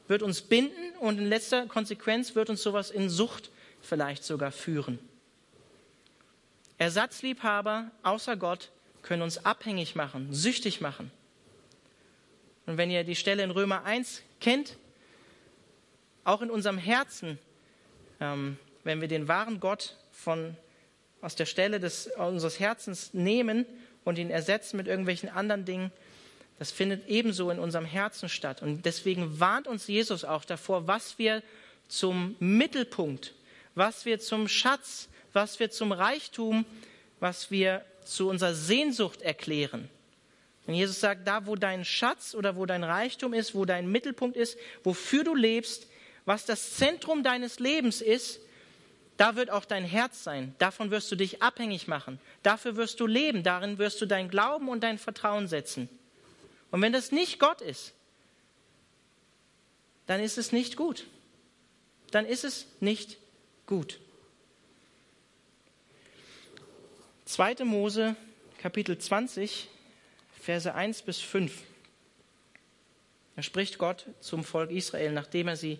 wird 0.07 0.21
uns 0.21 0.41
binden 0.41 0.91
und 0.99 1.17
in 1.17 1.27
letzter 1.27 1.65
Konsequenz 1.67 2.35
wird 2.35 2.49
uns 2.49 2.61
sowas 2.61 2.91
in 2.91 3.09
Sucht 3.09 3.49
vielleicht 3.81 4.23
sogar 4.23 4.51
führen. 4.51 4.99
Ersatzliebhaber 6.77 7.91
außer 8.03 8.37
Gott 8.37 8.69
können 9.01 9.21
uns 9.21 9.45
abhängig 9.45 9.95
machen, 9.95 10.33
süchtig 10.33 10.81
machen. 10.81 11.11
Und 12.69 12.77
wenn 12.77 12.91
ihr 12.91 13.03
die 13.03 13.15
Stelle 13.15 13.41
in 13.41 13.49
Römer 13.49 13.83
1 13.83 14.21
kennt, 14.39 14.77
auch 16.23 16.43
in 16.43 16.51
unserem 16.51 16.77
Herzen, 16.77 17.39
ähm, 18.21 18.59
wenn 18.83 19.01
wir 19.01 19.07
den 19.07 19.27
wahren 19.27 19.59
Gott 19.59 19.97
von 20.11 20.55
aus 21.19 21.33
der 21.33 21.47
Stelle 21.47 21.79
des, 21.79 22.11
unseres 22.15 22.59
Herzens 22.59 23.11
nehmen 23.15 23.65
und 24.03 24.19
ihn 24.19 24.29
ersetzen 24.29 24.77
mit 24.77 24.85
irgendwelchen 24.85 25.29
anderen 25.29 25.65
Dingen, 25.65 25.91
das 26.59 26.69
findet 26.69 27.07
ebenso 27.07 27.49
in 27.49 27.57
unserem 27.57 27.85
Herzen 27.85 28.29
statt. 28.29 28.61
Und 28.61 28.85
deswegen 28.85 29.39
warnt 29.39 29.67
uns 29.67 29.87
Jesus 29.87 30.23
auch 30.23 30.45
davor, 30.45 30.87
was 30.87 31.17
wir 31.17 31.41
zum 31.87 32.35
Mittelpunkt, 32.37 33.33
was 33.73 34.05
wir 34.05 34.19
zum 34.19 34.47
Schatz, 34.47 35.09
was 35.33 35.59
wir 35.59 35.71
zum 35.71 35.91
Reichtum, 35.91 36.65
was 37.19 37.49
wir 37.49 37.83
zu 38.05 38.29
unserer 38.29 38.53
Sehnsucht 38.53 39.23
erklären. 39.23 39.89
Wenn 40.65 40.75
Jesus 40.75 40.99
sagt, 40.99 41.27
da 41.27 41.45
wo 41.45 41.55
dein 41.55 41.83
Schatz 41.85 42.35
oder 42.35 42.55
wo 42.55 42.65
dein 42.65 42.83
Reichtum 42.83 43.33
ist, 43.33 43.55
wo 43.55 43.65
dein 43.65 43.91
Mittelpunkt 43.91 44.37
ist, 44.37 44.57
wofür 44.83 45.23
du 45.23 45.35
lebst, 45.35 45.87
was 46.25 46.45
das 46.45 46.75
Zentrum 46.75 47.23
deines 47.23 47.59
Lebens 47.59 48.01
ist, 48.01 48.39
da 49.17 49.35
wird 49.35 49.49
auch 49.49 49.65
dein 49.65 49.83
Herz 49.83 50.23
sein. 50.23 50.55
Davon 50.59 50.91
wirst 50.91 51.11
du 51.11 51.15
dich 51.15 51.41
abhängig 51.41 51.87
machen. 51.87 52.19
Dafür 52.41 52.77
wirst 52.77 52.99
du 52.99 53.07
leben. 53.07 53.43
Darin 53.43 53.77
wirst 53.77 53.99
du 53.99 54.05
dein 54.05 54.29
Glauben 54.29 54.69
und 54.69 54.81
dein 54.81 54.97
Vertrauen 54.97 55.47
setzen. 55.47 55.89
Und 56.71 56.81
wenn 56.81 56.93
das 56.93 57.11
nicht 57.11 57.39
Gott 57.39 57.61
ist, 57.61 57.93
dann 60.05 60.21
ist 60.21 60.37
es 60.37 60.51
nicht 60.51 60.77
gut. 60.77 61.05
Dann 62.11 62.25
ist 62.25 62.43
es 62.43 62.65
nicht 62.79 63.17
gut. 63.65 63.99
2. 67.25 67.63
Mose, 67.65 68.15
Kapitel 68.59 68.97
20, 68.97 69.67
Verse 70.39 70.73
1 70.73 71.01
bis 71.03 71.19
5. 71.19 71.51
Da 73.35 73.43
spricht 73.43 73.77
Gott 73.77 74.05
zum 74.19 74.43
Volk 74.43 74.71
Israel, 74.71 75.11
nachdem 75.11 75.47
er 75.47 75.55
sie 75.55 75.79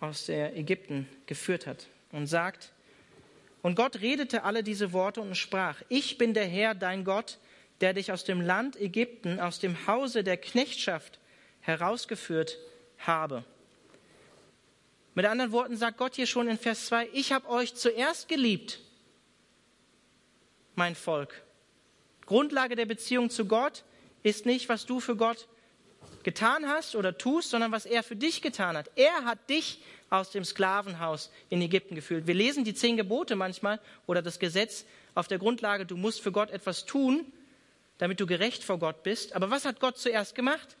aus 0.00 0.26
der 0.26 0.56
Ägypten 0.56 1.08
geführt 1.26 1.66
hat 1.66 1.86
und 2.12 2.26
sagt, 2.26 2.72
und 3.62 3.74
Gott 3.74 4.00
redete 4.00 4.44
alle 4.44 4.62
diese 4.62 4.92
Worte 4.92 5.20
und 5.20 5.34
sprach, 5.34 5.82
ich 5.88 6.18
bin 6.18 6.34
der 6.34 6.46
Herr, 6.46 6.74
dein 6.74 7.04
Gott, 7.04 7.38
der 7.80 7.94
dich 7.94 8.12
aus 8.12 8.24
dem 8.24 8.40
Land 8.40 8.80
Ägypten, 8.80 9.40
aus 9.40 9.58
dem 9.58 9.86
Hause 9.86 10.22
der 10.22 10.36
Knechtschaft 10.36 11.18
herausgeführt 11.60 12.58
habe. 12.98 13.44
Mit 15.14 15.26
anderen 15.26 15.52
Worten 15.52 15.76
sagt 15.76 15.98
Gott 15.98 16.14
hier 16.14 16.26
schon 16.26 16.48
in 16.48 16.58
Vers 16.58 16.86
2, 16.86 17.08
ich 17.12 17.32
habe 17.32 17.48
euch 17.48 17.74
zuerst 17.74 18.28
geliebt 18.28 18.80
mein 20.74 20.94
Volk. 20.94 21.42
Grundlage 22.26 22.76
der 22.76 22.86
Beziehung 22.86 23.30
zu 23.30 23.46
Gott 23.46 23.84
ist 24.22 24.46
nicht, 24.46 24.68
was 24.68 24.84
du 24.84 25.00
für 25.00 25.16
Gott 25.16 25.48
getan 26.24 26.68
hast 26.68 26.96
oder 26.96 27.16
tust, 27.16 27.50
sondern 27.50 27.72
was 27.72 27.86
er 27.86 28.02
für 28.02 28.16
dich 28.16 28.42
getan 28.42 28.76
hat. 28.76 28.90
Er 28.96 29.24
hat 29.24 29.48
dich 29.48 29.80
aus 30.10 30.30
dem 30.30 30.44
Sklavenhaus 30.44 31.30
in 31.48 31.62
Ägypten 31.62 31.94
geführt. 31.94 32.26
Wir 32.26 32.34
lesen 32.34 32.64
die 32.64 32.74
zehn 32.74 32.96
Gebote 32.96 33.36
manchmal 33.36 33.80
oder 34.06 34.22
das 34.22 34.38
Gesetz 34.38 34.84
auf 35.14 35.28
der 35.28 35.38
Grundlage, 35.38 35.86
du 35.86 35.96
musst 35.96 36.20
für 36.20 36.32
Gott 36.32 36.50
etwas 36.50 36.84
tun, 36.84 37.24
damit 37.98 38.20
du 38.20 38.26
gerecht 38.26 38.64
vor 38.64 38.78
Gott 38.78 39.02
bist. 39.02 39.34
Aber 39.34 39.50
was 39.50 39.64
hat 39.64 39.80
Gott 39.80 39.98
zuerst 39.98 40.34
gemacht? 40.34 40.76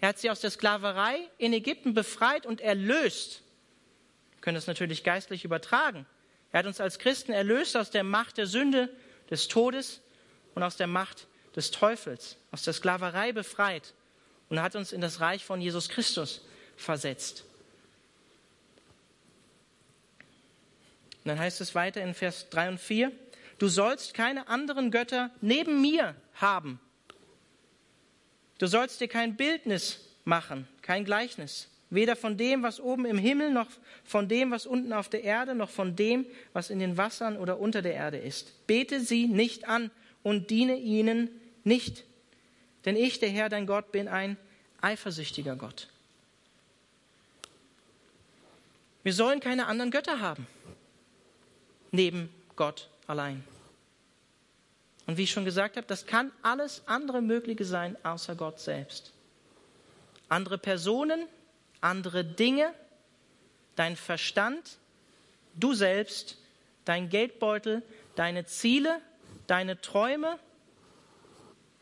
Er 0.00 0.10
hat 0.10 0.18
sie 0.18 0.30
aus 0.30 0.40
der 0.40 0.50
Sklaverei 0.50 1.18
in 1.38 1.52
Ägypten 1.52 1.94
befreit 1.94 2.46
und 2.46 2.60
erlöst. 2.60 3.42
Wir 4.36 4.40
können 4.40 4.54
das 4.54 4.66
natürlich 4.66 5.04
geistlich 5.04 5.44
übertragen. 5.44 6.06
Er 6.52 6.60
hat 6.60 6.66
uns 6.66 6.80
als 6.80 6.98
Christen 6.98 7.32
erlöst 7.32 7.76
aus 7.76 7.90
der 7.90 8.04
Macht 8.04 8.38
der 8.38 8.46
Sünde, 8.46 8.88
des 9.30 9.48
Todes 9.48 10.00
und 10.56 10.62
aus 10.62 10.76
der 10.76 10.86
Macht 10.88 11.28
des 11.54 11.70
Teufels, 11.70 12.36
aus 12.50 12.62
der 12.62 12.72
Sklaverei 12.72 13.32
befreit 13.32 13.92
und 14.48 14.60
hat 14.60 14.74
uns 14.74 14.90
in 14.90 15.02
das 15.02 15.20
Reich 15.20 15.44
von 15.44 15.60
Jesus 15.60 15.88
Christus 15.88 16.40
versetzt. 16.76 17.44
Und 21.18 21.28
dann 21.28 21.38
heißt 21.38 21.60
es 21.60 21.74
weiter 21.74 22.02
in 22.02 22.14
Vers 22.14 22.48
3 22.50 22.70
und 22.70 22.80
4, 22.80 23.12
du 23.58 23.68
sollst 23.68 24.14
keine 24.14 24.48
anderen 24.48 24.90
Götter 24.90 25.30
neben 25.42 25.82
mir 25.82 26.16
haben. 26.34 26.80
Du 28.58 28.66
sollst 28.66 29.00
dir 29.00 29.08
kein 29.08 29.36
Bildnis 29.36 30.00
machen, 30.24 30.66
kein 30.80 31.04
Gleichnis, 31.04 31.68
weder 31.90 32.16
von 32.16 32.38
dem, 32.38 32.62
was 32.62 32.80
oben 32.80 33.04
im 33.04 33.18
Himmel, 33.18 33.50
noch 33.50 33.68
von 34.04 34.26
dem, 34.26 34.52
was 34.52 34.64
unten 34.64 34.94
auf 34.94 35.10
der 35.10 35.22
Erde, 35.22 35.54
noch 35.54 35.68
von 35.68 35.96
dem, 35.96 36.24
was 36.54 36.70
in 36.70 36.78
den 36.78 36.96
Wassern 36.96 37.36
oder 37.36 37.58
unter 37.58 37.82
der 37.82 37.92
Erde 37.92 38.16
ist. 38.16 38.66
Bete 38.66 39.00
sie 39.00 39.26
nicht 39.26 39.68
an 39.68 39.90
und 40.26 40.50
diene 40.50 40.74
ihnen 40.74 41.30
nicht. 41.62 42.02
Denn 42.84 42.96
ich, 42.96 43.20
der 43.20 43.28
Herr, 43.28 43.48
dein 43.48 43.64
Gott, 43.64 43.92
bin 43.92 44.08
ein 44.08 44.36
eifersüchtiger 44.80 45.54
Gott. 45.54 45.86
Wir 49.04 49.12
sollen 49.12 49.38
keine 49.38 49.66
anderen 49.66 49.92
Götter 49.92 50.18
haben, 50.18 50.48
neben 51.92 52.28
Gott 52.56 52.88
allein. 53.06 53.44
Und 55.06 55.16
wie 55.16 55.22
ich 55.22 55.30
schon 55.30 55.44
gesagt 55.44 55.76
habe, 55.76 55.86
das 55.86 56.06
kann 56.06 56.32
alles 56.42 56.82
andere 56.86 57.22
Mögliche 57.22 57.64
sein, 57.64 57.96
außer 58.04 58.34
Gott 58.34 58.58
selbst. 58.58 59.12
Andere 60.28 60.58
Personen, 60.58 61.28
andere 61.80 62.24
Dinge, 62.24 62.74
dein 63.76 63.94
Verstand, 63.94 64.78
du 65.54 65.72
selbst, 65.72 66.36
dein 66.84 67.10
Geldbeutel, 67.10 67.84
deine 68.16 68.44
Ziele, 68.44 69.00
deine 69.46 69.80
Träume, 69.80 70.38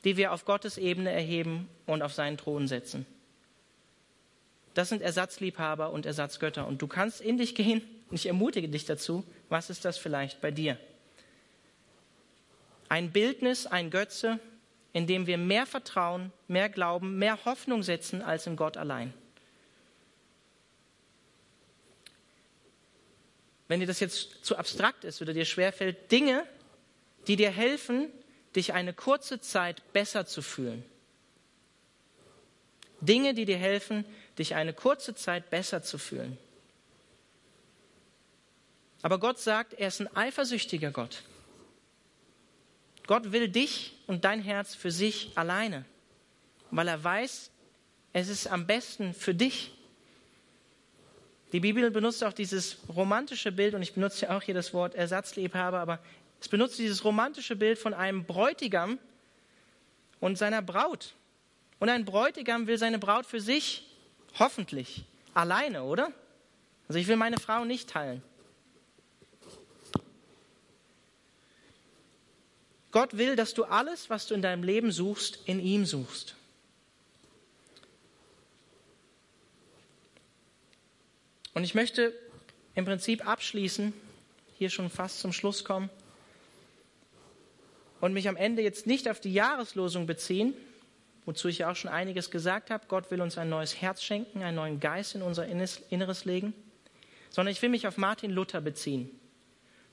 die 0.05 0.17
wir 0.17 0.33
auf 0.33 0.45
Gottes 0.45 0.79
Ebene 0.79 1.11
erheben 1.11 1.69
und 1.87 2.03
auf 2.03 2.13
seinen 2.13 2.37
Thron 2.37 2.69
setzen. 2.69 3.07
Das 4.75 4.89
sind 4.89 5.03
Ersatzliebhaber 5.03 5.91
und 5.91 6.05
Ersatzgötter. 6.05 6.67
Und 6.67 6.83
du 6.83 6.87
kannst 6.87 7.21
in 7.21 7.39
dich 7.39 7.55
gehen 7.55 7.83
und 8.11 8.17
ich 8.17 8.27
ermutige 8.27 8.69
dich 8.69 8.85
dazu. 8.85 9.25
Was 9.49 9.71
ist 9.71 9.85
das 9.85 9.99
vielleicht 9.99 10.41
bei 10.41 10.51
dir? 10.51 10.79
Ein 12.89 13.13
Bildnis, 13.13 13.67
ein 13.67 13.91
Götze, 13.91 14.39
in 14.93 15.07
dem 15.07 15.27
wir 15.27 15.39
mehr 15.39 15.67
Vertrauen, 15.67 16.33
mehr 16.49 16.69
Glauben, 16.69 17.19
mehr 17.19 17.45
Hoffnung 17.45 17.83
setzen 17.83 18.21
als 18.21 18.47
in 18.47 18.57
Gott 18.57 18.77
allein. 18.77 19.15
wenn 23.69 23.81
dir 23.81 23.87
das 23.87 24.01
jetzt 24.01 24.45
zu 24.45 24.57
abstrakt 24.57 25.05
ist 25.05 25.23
oder 25.23 25.33
dir 25.33 25.45
schwerfällt, 25.45 26.11
Dinge, 26.13 26.47
die 27.27 27.37
dir 27.37 27.51
helfen, 27.51 28.11
dich 28.55 28.73
eine 28.73 28.93
kurze 28.93 29.41
Zeit 29.41 29.93
besser 29.93 30.27
zu 30.27 30.43
fühlen. 30.43 30.85
Dinge, 33.01 33.35
die 33.35 33.45
dir 33.45 33.59
helfen, 33.59 34.05
dich 34.39 34.55
eine 34.55 34.73
kurze 34.73 35.15
Zeit 35.15 35.51
besser 35.51 35.83
zu 35.83 35.99
fühlen. 35.99 36.39
Aber 39.03 39.19
Gott 39.19 39.39
sagt, 39.39 39.75
er 39.75 39.89
ist 39.89 40.01
ein 40.01 40.17
eifersüchtiger 40.17 40.91
Gott. 40.91 41.23
Gott 43.07 43.33
will 43.33 43.49
dich 43.49 43.99
und 44.07 44.25
dein 44.25 44.41
Herz 44.41 44.75
für 44.75 44.91
sich 44.91 45.33
alleine, 45.35 45.85
weil 46.71 46.89
er 46.89 47.05
weiß, 47.05 47.51
es 48.15 48.29
ist 48.29 48.47
am 48.47 48.67
besten 48.67 49.13
für 49.13 49.35
dich. 49.35 49.73
Die 51.53 51.61
Bibel 51.61 51.91
benutzt 51.91 52.25
auch 52.25 52.33
dieses 52.33 52.79
romantische 52.89 53.53
Bild, 53.53 53.75
und 53.75 53.83
ich 53.83 53.93
benutze 53.93 54.27
ja 54.27 54.37
auch 54.37 54.43
hier 54.43 54.55
das 54.55 54.73
Wort 54.73 54.95
Ersatzliebhaber, 54.95 55.79
aber 55.79 55.99
es 56.45 56.49
benutzt 56.51 56.79
dieses 56.79 57.05
romantische 57.05 57.57
Bild 57.57 57.79
von 57.79 57.95
einem 57.95 58.27
Bräutigam 58.27 58.99
und 60.21 60.37
seiner 60.37 60.61
Braut. 60.61 61.15
Und 61.79 61.89
ein 61.89 62.05
Bräutigam 62.05 62.67
will 62.67 62.77
seine 62.77 62.99
Braut 62.99 63.25
für 63.25 63.41
sich, 63.41 63.87
hoffentlich, 64.39 65.07
alleine, 65.33 65.85
oder? 65.85 66.13
Also 66.87 66.99
ich 66.99 67.07
will 67.09 67.17
meine 67.17 67.39
Frau 67.39 67.65
nicht 67.65 67.89
teilen. 67.89 68.23
Gott 72.91 73.17
will, 73.17 73.37
dass 73.37 73.55
du 73.55 73.65
alles, 73.65 74.11
was 74.11 74.27
du 74.27 74.35
in 74.35 74.43
deinem 74.43 74.65
Leben 74.65 74.93
suchst, 74.93 75.39
in 75.47 75.61
ihm 75.61 75.87
suchst. 75.87 76.37
Und 81.55 81.65
ich 81.65 81.75
möchte 81.75 82.13
im 82.75 82.85
Prinzip 82.85 83.27
abschließen, 83.27 83.95
hier 84.59 84.69
schon 84.69 84.91
fast 84.91 85.21
zum 85.21 85.33
Schluss 85.33 85.65
kommen 85.65 85.89
und 88.05 88.13
mich 88.13 88.29
am 88.29 88.37
Ende 88.37 88.61
jetzt 88.61 88.87
nicht 88.87 89.09
auf 89.09 89.19
die 89.19 89.33
Jahreslosung 89.33 90.05
beziehen, 90.05 90.53
wozu 91.25 91.49
ich 91.49 91.57
ja 91.57 91.71
auch 91.71 91.75
schon 91.75 91.91
einiges 91.91 92.31
gesagt 92.31 92.69
habe. 92.69 92.85
Gott 92.87 93.11
will 93.11 93.23
uns 93.23 93.39
ein 93.39 93.49
neues 93.49 93.81
Herz 93.81 94.03
schenken, 94.03 94.43
einen 94.43 94.57
neuen 94.57 94.79
Geist 94.79 95.15
in 95.15 95.23
unser 95.23 95.47
Inneres 95.47 96.27
legen, 96.27 96.53
sondern 97.31 97.51
ich 97.51 97.63
will 97.63 97.71
mich 97.71 97.87
auf 97.87 97.97
Martin 97.97 98.31
Luther 98.31 98.61
beziehen. 98.61 99.09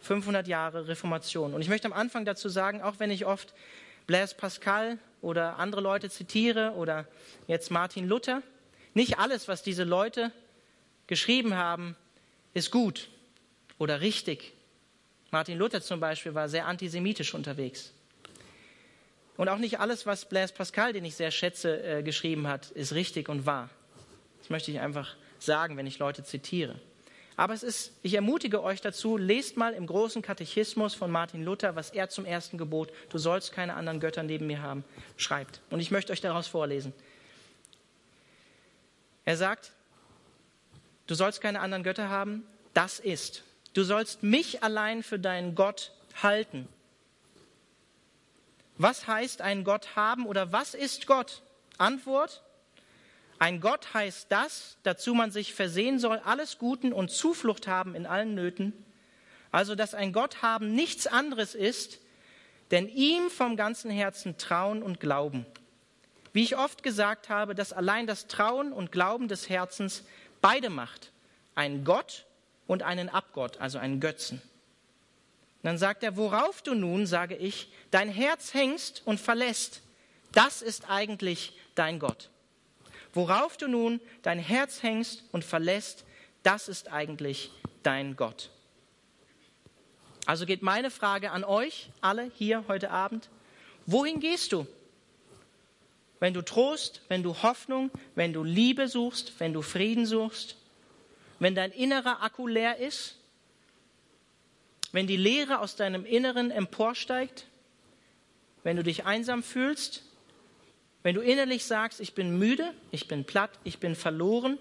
500 0.02 0.46
Jahre 0.46 0.90
Reformation. 0.90 1.54
Und 1.54 1.62
ich 1.62 1.70
möchte 1.70 1.88
am 1.88 1.94
Anfang 1.94 2.26
dazu 2.26 2.50
sagen, 2.50 2.82
auch 2.82 2.96
wenn 3.00 3.12
ich 3.12 3.26
oft 3.26 3.54
Blaise 4.08 4.36
Pascal 4.36 4.98
oder 5.22 5.58
andere 5.58 5.80
Leute 5.80 6.10
zitiere 6.10 6.74
oder 6.74 7.08
jetzt 7.48 7.72
Martin 7.72 8.10
Luther, 8.10 8.44
nicht 8.94 9.20
alles, 9.20 9.48
was 9.48 9.64
diese 9.64 9.86
Leute 9.86 10.34
geschrieben 11.08 11.56
haben, 11.56 11.96
ist 12.54 12.72
gut 12.72 13.10
oder 13.78 14.02
richtig. 14.02 14.52
Martin 15.30 15.58
Luther 15.58 15.82
zum 15.82 16.02
Beispiel 16.02 16.36
war 16.36 16.50
sehr 16.50 16.66
antisemitisch 16.66 17.34
unterwegs. 17.34 17.94
Und 19.42 19.50
auch 19.50 19.58
nicht 19.58 19.80
alles, 19.80 20.06
was 20.06 20.26
Blaise 20.26 20.54
Pascal, 20.54 20.94
den 20.94 21.04
ich 21.04 21.16
sehr 21.16 21.32
schätze, 21.32 21.82
äh, 21.82 22.04
geschrieben 22.04 22.48
hat, 22.48 22.70
ist 22.70 22.94
richtig 22.94 23.28
und 23.28 23.48
wahr. 23.48 23.72
Das 24.38 24.52
möchte 24.52 24.70
ich 24.70 24.80
einfach 24.80 25.16
sagen, 25.40 25.78
wenn 25.78 25.88
ich 25.88 25.98
Leute 25.98 26.24
zitiere. 26.24 26.76
Aber 27.38 27.56
es 27.56 27.64
ist, 27.64 27.92
ich 28.04 28.14
ermutige 28.14 28.62
euch 28.62 28.82
dazu, 28.82 29.18
lest 29.18 29.58
mal 29.58 29.74
im 29.74 29.88
großen 29.88 30.22
Katechismus 30.22 30.94
von 30.94 31.10
Martin 31.10 31.44
Luther, 31.44 31.76
was 31.76 31.90
er 31.90 32.08
zum 32.08 32.26
ersten 32.26 32.60
Gebot, 32.60 32.94
du 33.10 33.18
sollst 33.18 33.52
keine 33.52 33.74
anderen 33.74 34.00
Götter 34.00 34.22
neben 34.22 34.46
mir 34.46 34.62
haben, 34.62 34.84
schreibt. 35.18 35.62
Und 35.72 35.80
ich 35.80 35.90
möchte 35.90 36.14
euch 36.14 36.22
daraus 36.22 36.46
vorlesen. 36.46 36.94
Er 39.26 39.38
sagt, 39.38 39.72
du 41.08 41.16
sollst 41.16 41.42
keine 41.42 41.62
anderen 41.62 41.82
Götter 41.82 42.10
haben, 42.10 42.44
das 42.76 43.00
ist, 43.00 43.44
du 43.74 43.82
sollst 43.82 44.22
mich 44.22 44.62
allein 44.62 45.02
für 45.02 45.18
deinen 45.18 45.56
Gott 45.56 45.94
halten. 46.22 46.68
Was 48.82 49.06
heißt 49.06 49.44
einen 49.44 49.64
Gott 49.64 49.96
haben 49.96 50.26
oder 50.26 50.52
was 50.52 50.74
ist 50.74 51.06
Gott? 51.06 51.44
Antwort, 51.78 52.42
ein 53.38 53.62
Gott 53.62 53.94
heißt 53.94 54.26
das, 54.30 54.78
dazu 54.82 55.14
man 55.14 55.30
sich 55.30 55.54
versehen 55.54 56.00
soll, 56.00 56.20
alles 56.26 56.58
Guten 56.58 56.92
und 56.92 57.12
Zuflucht 57.12 57.68
haben 57.68 57.94
in 57.94 58.08
allen 58.08 58.34
Nöten. 58.34 58.74
Also, 59.52 59.76
dass 59.76 59.94
ein 59.94 60.14
Gott 60.14 60.42
haben 60.42 60.74
nichts 60.74 61.06
anderes 61.06 61.54
ist, 61.54 62.00
denn 62.72 62.90
ihm 62.90 63.30
vom 63.30 63.56
ganzen 63.56 63.92
Herzen 63.92 64.40
trauen 64.40 64.82
und 64.82 65.00
glauben. 65.00 65.46
Wie 66.34 66.42
ich 66.42 66.58
oft 66.58 66.82
gesagt 66.82 67.30
habe, 67.30 67.54
dass 67.54 67.74
allein 67.74 68.08
das 68.08 68.26
Trauen 68.26 68.74
und 68.74 68.92
Glauben 68.92 69.28
des 69.28 69.48
Herzens 69.48 70.04
beide 70.42 70.72
macht. 70.72 71.12
Einen 71.54 71.84
Gott 71.84 72.26
und 72.66 72.82
einen 72.82 73.10
Abgott, 73.10 73.60
also 73.60 73.78
einen 73.78 74.00
Götzen. 74.00 74.42
Und 75.62 75.68
dann 75.68 75.78
sagt 75.78 76.02
er, 76.02 76.18
worauf 76.18 76.64
du 76.64 76.74
nun, 76.74 77.06
sage 77.06 77.36
ich, 77.36 77.72
dein 77.92 78.10
Herz 78.10 78.56
hängst 78.56 79.04
und 79.06 79.20
verlässt, 79.20 79.82
das 80.32 80.64
ist 80.64 80.90
eigentlich 80.90 81.54
dein 81.76 82.00
Gott. 82.00 82.30
Worauf 83.14 83.58
du 83.58 83.68
nun 83.68 84.00
dein 84.24 84.40
Herz 84.40 84.82
hängst 84.82 85.24
und 85.32 85.44
verlässt, 85.44 86.04
das 86.42 86.68
ist 86.68 86.92
eigentlich 86.92 87.52
dein 87.84 88.16
Gott. 88.16 88.50
Also 90.26 90.48
geht 90.48 90.64
meine 90.64 90.90
Frage 90.90 91.32
an 91.32 91.44
euch 91.44 91.90
alle 92.02 92.32
hier 92.36 92.64
heute 92.68 92.90
Abend. 92.90 93.30
Wohin 93.86 94.20
gehst 94.20 94.54
du? 94.54 94.66
Wenn 96.20 96.34
du 96.34 96.42
Trost, 96.42 97.02
wenn 97.08 97.22
du 97.22 97.36
Hoffnung, 97.44 97.92
wenn 98.16 98.34
du 98.34 98.44
Liebe 98.44 98.88
suchst, 98.88 99.40
wenn 99.40 99.54
du 99.54 99.62
Frieden 99.62 100.06
suchst, 100.06 100.56
wenn 101.40 101.54
dein 101.54 101.72
innerer 101.72 102.24
Akku 102.24 102.48
leer 102.48 102.78
ist, 102.78 103.18
wenn 104.92 105.08
die 105.08 105.18
Leere 105.18 105.60
aus 105.60 105.76
deinem 105.76 106.06
Inneren 106.06 106.52
emporsteigt, 106.52 107.48
wenn 108.64 108.78
du 108.78 108.84
dich 108.84 109.06
einsam 109.06 109.44
fühlst, 109.44 110.04
wenn 111.04 111.16
du 111.16 111.22
innerlich 111.22 111.66
sagst, 111.66 112.00
ich 112.00 112.14
bin 112.14 112.38
müde, 112.38 112.74
ich 112.92 113.08
bin 113.08 113.26
platt, 113.26 113.52
ich 113.64 113.80
bin 113.80 113.96
verloren, 113.96 114.60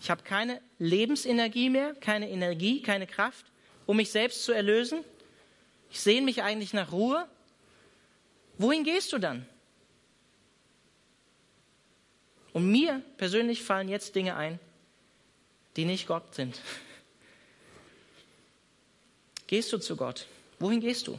ich 0.00 0.10
habe 0.10 0.22
keine 0.22 0.60
Lebensenergie 0.78 1.70
mehr, 1.70 1.94
keine 1.94 2.30
Energie, 2.30 2.80
keine 2.82 3.06
Kraft, 3.06 3.46
um 3.84 3.96
mich 3.96 4.10
selbst 4.10 4.44
zu 4.44 4.52
erlösen, 4.52 5.04
ich 5.90 6.00
sehne 6.00 6.24
mich 6.24 6.42
eigentlich 6.42 6.72
nach 6.72 6.92
Ruhe, 6.92 7.26
wohin 8.58 8.84
gehst 8.84 9.12
du 9.12 9.18
dann? 9.18 9.46
Und 12.52 12.70
mir 12.70 13.02
persönlich 13.18 13.62
fallen 13.62 13.88
jetzt 13.88 14.14
Dinge 14.14 14.34
ein, 14.34 14.58
die 15.76 15.84
nicht 15.84 16.06
Gott 16.06 16.34
sind. 16.34 16.58
Gehst 19.46 19.72
du 19.72 19.78
zu 19.78 19.96
Gott? 19.96 20.26
Wohin 20.58 20.80
gehst 20.80 21.06
du? 21.06 21.18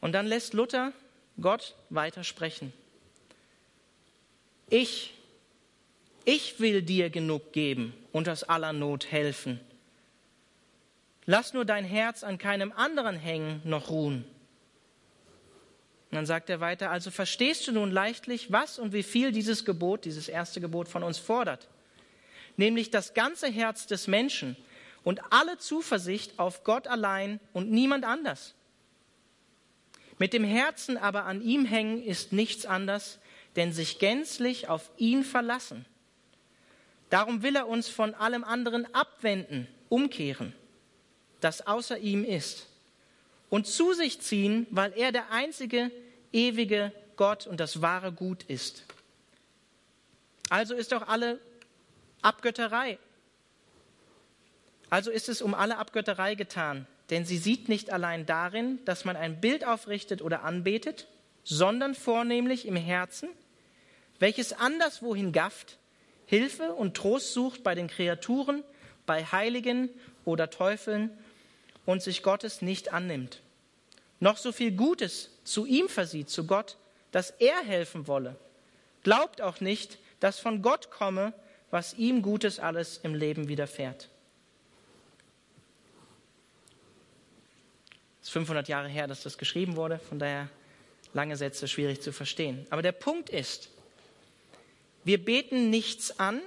Und 0.00 0.12
dann 0.12 0.26
lässt 0.26 0.54
Luther 0.54 0.92
Gott 1.40 1.74
weiter 1.90 2.24
sprechen. 2.24 2.72
Ich, 4.68 5.14
ich 6.24 6.60
will 6.60 6.82
dir 6.82 7.10
genug 7.10 7.52
geben 7.52 7.94
und 8.12 8.28
aus 8.28 8.42
aller 8.42 8.72
Not 8.72 9.10
helfen. 9.10 9.60
Lass 11.24 11.54
nur 11.54 11.64
dein 11.64 11.84
Herz 11.84 12.22
an 12.22 12.38
keinem 12.38 12.72
anderen 12.72 13.16
hängen 13.16 13.60
noch 13.64 13.90
ruhen. 13.90 14.24
Und 16.10 16.14
dann 16.14 16.26
sagt 16.26 16.50
er 16.50 16.60
weiter, 16.60 16.90
also 16.90 17.10
verstehst 17.10 17.66
du 17.66 17.72
nun 17.72 17.90
leichtlich, 17.90 18.52
was 18.52 18.78
und 18.78 18.92
wie 18.92 19.02
viel 19.02 19.32
dieses 19.32 19.64
Gebot, 19.64 20.04
dieses 20.04 20.28
erste 20.28 20.60
Gebot 20.60 20.88
von 20.88 21.02
uns 21.02 21.18
fordert. 21.18 21.66
Nämlich 22.56 22.90
das 22.90 23.14
ganze 23.14 23.48
Herz 23.48 23.86
des 23.86 24.06
Menschen 24.06 24.56
und 25.04 25.20
alle 25.30 25.58
Zuversicht 25.58 26.38
auf 26.38 26.64
Gott 26.64 26.86
allein 26.86 27.40
und 27.52 27.70
niemand 27.70 28.04
anders. 28.04 28.54
Mit 30.18 30.32
dem 30.32 30.44
Herzen 30.44 30.96
aber 30.96 31.24
an 31.24 31.42
ihm 31.42 31.64
hängen 31.64 32.02
ist 32.02 32.32
nichts 32.32 32.64
anderes, 32.64 33.18
denn 33.54 33.72
sich 33.72 33.98
gänzlich 33.98 34.68
auf 34.68 34.90
ihn 34.96 35.24
verlassen. 35.24 35.84
Darum 37.10 37.42
will 37.42 37.56
er 37.56 37.68
uns 37.68 37.88
von 37.88 38.14
allem 38.14 38.44
anderen 38.44 38.92
abwenden, 38.94 39.68
umkehren, 39.88 40.52
das 41.40 41.66
außer 41.66 41.98
ihm 41.98 42.24
ist, 42.24 42.66
und 43.48 43.66
zu 43.66 43.92
sich 43.92 44.20
ziehen, 44.20 44.66
weil 44.70 44.92
er 44.96 45.12
der 45.12 45.30
einzige 45.30 45.90
ewige 46.32 46.92
Gott 47.16 47.46
und 47.46 47.60
das 47.60 47.80
wahre 47.80 48.12
Gut 48.12 48.42
ist. 48.44 48.84
Also 50.50 50.74
ist 50.74 50.92
auch 50.94 51.06
alle 51.06 51.40
Abgötterei. 52.22 52.98
Also 54.90 55.10
ist 55.10 55.28
es 55.28 55.42
um 55.42 55.54
alle 55.54 55.78
Abgötterei 55.78 56.34
getan, 56.34 56.86
denn 57.10 57.24
sie 57.24 57.38
sieht 57.38 57.68
nicht 57.68 57.90
allein 57.90 58.26
darin, 58.26 58.84
dass 58.84 59.04
man 59.04 59.16
ein 59.16 59.40
Bild 59.40 59.64
aufrichtet 59.64 60.22
oder 60.22 60.42
anbetet, 60.44 61.08
sondern 61.44 61.94
vornehmlich 61.94 62.66
im 62.66 62.76
Herzen, 62.76 63.28
welches 64.18 64.52
anderswohin 64.52 65.32
gafft, 65.32 65.78
Hilfe 66.26 66.72
und 66.74 66.96
Trost 66.96 67.32
sucht 67.32 67.62
bei 67.62 67.74
den 67.74 67.88
Kreaturen, 67.88 68.64
bei 69.06 69.24
Heiligen 69.24 69.90
oder 70.24 70.50
Teufeln 70.50 71.10
und 71.84 72.02
sich 72.02 72.22
Gottes 72.22 72.62
nicht 72.62 72.92
annimmt. 72.92 73.40
Noch 74.18 74.36
so 74.36 74.50
viel 74.50 74.72
Gutes 74.72 75.30
zu 75.44 75.66
ihm 75.66 75.88
versieht, 75.88 76.30
zu 76.30 76.46
Gott, 76.46 76.76
dass 77.12 77.30
er 77.30 77.62
helfen 77.64 78.08
wolle. 78.08 78.36
Glaubt 79.04 79.40
auch 79.40 79.60
nicht, 79.60 79.98
dass 80.18 80.40
von 80.40 80.62
Gott 80.62 80.90
komme, 80.90 81.32
was 81.70 81.94
ihm 81.94 82.22
Gutes 82.22 82.58
alles 82.58 82.98
im 83.02 83.14
Leben 83.14 83.48
widerfährt. 83.48 84.08
Es 88.20 88.28
ist 88.28 88.32
500 88.32 88.68
Jahre 88.68 88.88
her, 88.88 89.06
dass 89.06 89.22
das 89.22 89.38
geschrieben 89.38 89.76
wurde, 89.76 89.98
von 89.98 90.18
daher 90.18 90.48
lange 91.12 91.36
Sätze 91.36 91.68
schwierig 91.68 92.02
zu 92.02 92.12
verstehen. 92.12 92.66
Aber 92.70 92.82
der 92.82 92.92
Punkt 92.92 93.30
ist, 93.30 93.70
wir 95.04 95.24
beten 95.24 95.70
nichts 95.70 96.18
an, 96.18 96.40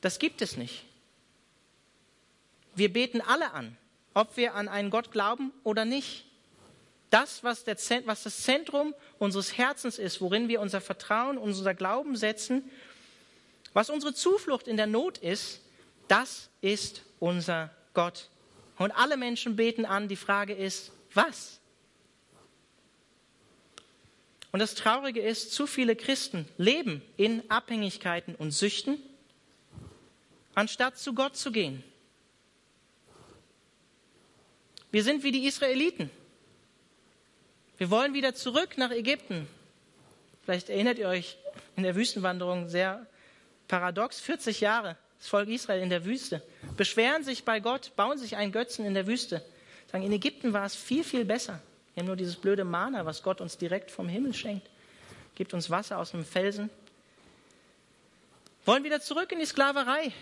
das 0.00 0.18
gibt 0.18 0.42
es 0.42 0.56
nicht. 0.56 0.84
Wir 2.74 2.92
beten 2.92 3.20
alle 3.20 3.52
an, 3.52 3.76
ob 4.14 4.36
wir 4.36 4.54
an 4.54 4.68
einen 4.68 4.90
Gott 4.90 5.12
glauben 5.12 5.52
oder 5.62 5.84
nicht. 5.84 6.24
Das, 7.12 7.44
was, 7.44 7.64
der, 7.64 7.76
was 8.06 8.22
das 8.22 8.42
Zentrum 8.42 8.94
unseres 9.18 9.58
Herzens 9.58 9.98
ist, 9.98 10.22
worin 10.22 10.48
wir 10.48 10.62
unser 10.62 10.80
Vertrauen, 10.80 11.36
unser 11.36 11.74
Glauben 11.74 12.16
setzen, 12.16 12.70
was 13.74 13.90
unsere 13.90 14.14
Zuflucht 14.14 14.66
in 14.66 14.78
der 14.78 14.86
Not 14.86 15.18
ist, 15.18 15.60
das 16.08 16.48
ist 16.62 17.02
unser 17.20 17.68
Gott. 17.92 18.30
Und 18.78 18.92
alle 18.92 19.18
Menschen 19.18 19.56
beten 19.56 19.84
an. 19.84 20.08
Die 20.08 20.16
Frage 20.16 20.54
ist, 20.54 20.90
was? 21.12 21.60
Und 24.50 24.60
das 24.60 24.74
Traurige 24.74 25.20
ist, 25.20 25.52
zu 25.52 25.66
viele 25.66 25.94
Christen 25.94 26.48
leben 26.56 27.02
in 27.18 27.42
Abhängigkeiten 27.50 28.34
und 28.34 28.52
Süchten, 28.52 28.98
anstatt 30.54 30.96
zu 30.96 31.12
Gott 31.12 31.36
zu 31.36 31.52
gehen. 31.52 31.84
Wir 34.90 35.04
sind 35.04 35.22
wie 35.24 35.32
die 35.32 35.44
Israeliten. 35.44 36.10
Wir 37.82 37.90
wollen 37.90 38.14
wieder 38.14 38.32
zurück 38.32 38.78
nach 38.78 38.92
Ägypten. 38.92 39.48
Vielleicht 40.44 40.70
erinnert 40.70 40.98
ihr 40.98 41.08
euch 41.08 41.36
in 41.74 41.82
der 41.82 41.96
Wüstenwanderung 41.96 42.68
sehr 42.68 43.04
paradox, 43.66 44.20
40 44.20 44.60
Jahre 44.60 44.96
das 45.18 45.26
Volk 45.26 45.48
Israel 45.48 45.82
in 45.82 45.90
der 45.90 46.04
Wüste, 46.04 46.42
beschweren 46.76 47.24
sich 47.24 47.42
bei 47.42 47.58
Gott, 47.58 47.90
bauen 47.96 48.18
sich 48.18 48.36
einen 48.36 48.52
Götzen 48.52 48.86
in 48.86 48.94
der 48.94 49.08
Wüste. 49.08 49.44
Sagen, 49.90 50.04
in 50.04 50.12
Ägypten 50.12 50.52
war 50.52 50.64
es 50.64 50.76
viel, 50.76 51.02
viel 51.02 51.24
besser. 51.24 51.60
Wir 51.94 52.02
haben 52.02 52.06
nur 52.06 52.14
dieses 52.14 52.36
blöde 52.36 52.62
Mana, 52.62 53.04
was 53.04 53.20
Gott 53.20 53.40
uns 53.40 53.58
direkt 53.58 53.90
vom 53.90 54.08
Himmel 54.08 54.32
schenkt. 54.32 54.70
Gibt 55.34 55.52
uns 55.52 55.68
Wasser 55.68 55.98
aus 55.98 56.12
dem 56.12 56.24
Felsen. 56.24 56.70
Wollen 58.64 58.84
wieder 58.84 59.00
zurück 59.00 59.32
in 59.32 59.40
die 59.40 59.44
Sklaverei. 59.44 60.12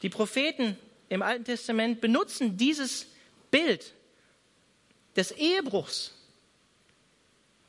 Die 0.00 0.08
Propheten 0.08 0.78
im 1.10 1.20
Alten 1.20 1.44
Testament 1.44 2.00
benutzen 2.00 2.56
dieses 2.56 3.06
Bild 3.50 3.92
des 5.16 5.32
Ehebruchs, 5.32 6.14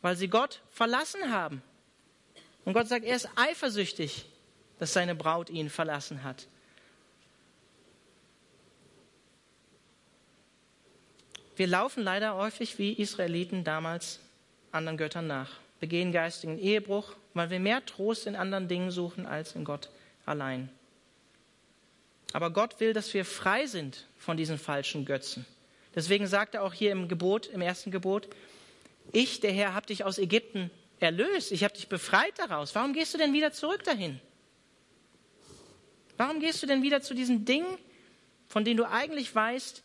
weil 0.02 0.16
sie 0.16 0.28
Gott 0.28 0.62
verlassen 0.72 1.32
haben. 1.32 1.62
Und 2.66 2.74
Gott 2.74 2.88
sagt, 2.88 3.06
er 3.06 3.16
ist 3.16 3.30
eifersüchtig 3.36 4.26
dass 4.84 4.92
seine 4.92 5.16
Braut 5.16 5.50
ihn 5.50 5.70
verlassen 5.70 6.26
hat. 6.26 6.46
Wir 11.56 11.68
laufen 11.68 12.04
leider 12.04 12.36
häufig 12.36 12.80
wie 12.80 12.92
Israeliten 12.92 13.64
damals 13.64 14.20
anderen 14.74 14.98
Göttern 14.98 15.28
nach. 15.28 15.52
begehen 15.80 16.12
geistigen 16.12 16.60
Ehebruch, 16.60 17.16
weil 17.34 17.50
wir 17.50 17.62
mehr 17.62 17.86
Trost 17.86 18.28
in 18.28 18.36
anderen 18.36 18.68
Dingen 18.68 18.92
suchen 18.92 19.26
als 19.26 19.56
in 19.56 19.64
Gott 19.64 19.90
allein. 20.26 20.70
Aber 22.34 22.52
Gott 22.52 22.82
will, 22.82 22.92
dass 22.92 23.14
wir 23.14 23.24
frei 23.24 23.66
sind 23.66 24.06
von 24.18 24.36
diesen 24.36 24.58
falschen 24.58 25.06
Götzen. 25.06 25.46
Deswegen 25.96 26.28
sagt 26.28 26.56
er 26.56 26.64
auch 26.64 26.74
hier 26.74 26.92
im 26.92 27.08
Gebot, 27.08 27.48
im 27.48 27.62
ersten 27.62 27.92
Gebot, 27.92 28.28
ich, 29.12 29.40
der 29.40 29.52
Herr, 29.52 29.74
habe 29.74 29.86
dich 29.86 30.04
aus 30.04 30.18
Ägypten 30.18 30.72
erlöst, 31.00 31.52
ich 31.52 31.64
habe 31.64 31.74
dich 31.74 31.88
befreit 31.88 32.38
daraus. 32.38 32.74
Warum 32.74 32.94
gehst 32.94 33.14
du 33.14 33.18
denn 33.18 33.34
wieder 33.34 33.52
zurück 33.52 33.84
dahin? 33.84 34.20
Warum 36.18 36.40
gehst 36.40 36.64
du 36.64 36.68
denn 36.68 36.82
wieder 36.84 37.02
zu 37.02 37.14
diesen 37.14 37.46
Dingen, 37.46 37.78
von 38.48 38.64
denen 38.64 38.78
du 38.78 38.90
eigentlich 38.90 39.34
weißt, 39.34 39.84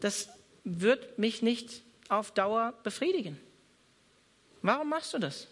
das 0.00 0.28
wird 0.64 1.18
mich 1.18 1.42
nicht 1.42 1.82
auf 2.08 2.30
Dauer 2.32 2.74
befriedigen? 2.82 3.38
Warum 4.62 4.88
machst 4.88 5.14
du 5.14 5.18
das? 5.18 5.48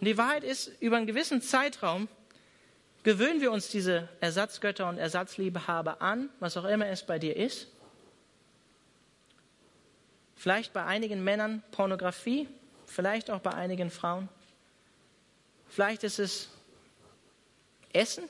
Und 0.00 0.06
die 0.06 0.18
Wahrheit 0.18 0.44
ist, 0.44 0.70
über 0.80 0.96
einen 0.96 1.06
gewissen 1.06 1.40
Zeitraum 1.40 2.08
gewöhnen 3.04 3.40
wir 3.40 3.52
uns 3.52 3.68
diese 3.68 4.08
Ersatzgötter 4.20 4.88
und 4.88 4.98
Ersatzliebehaber 4.98 6.02
an, 6.02 6.30
was 6.40 6.56
auch 6.56 6.64
immer 6.64 6.88
es 6.88 7.04
bei 7.04 7.18
dir 7.18 7.36
ist. 7.36 7.68
Vielleicht 10.34 10.72
bei 10.72 10.84
einigen 10.84 11.22
Männern 11.22 11.62
Pornografie, 11.70 12.48
vielleicht 12.86 13.30
auch 13.30 13.40
bei 13.40 13.52
einigen 13.52 13.90
Frauen. 13.90 14.28
Vielleicht 15.68 16.02
ist 16.02 16.18
es 16.18 16.48
Essen, 17.92 18.24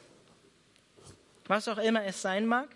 was 1.46 1.68
auch 1.68 1.78
immer 1.78 2.04
es 2.04 2.20
sein 2.20 2.46
mag. 2.46 2.68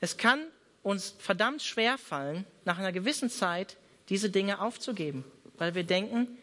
Es 0.00 0.16
kann 0.16 0.40
uns 0.82 1.14
verdammt 1.18 1.62
schwer 1.62 1.98
fallen, 1.98 2.46
nach 2.64 2.78
einer 2.78 2.92
gewissen 2.92 3.30
Zeit 3.30 3.76
diese 4.08 4.30
Dinge 4.30 4.60
aufzugeben, 4.60 5.24
weil 5.58 5.74
wir 5.74 5.84
denken, 5.84 6.38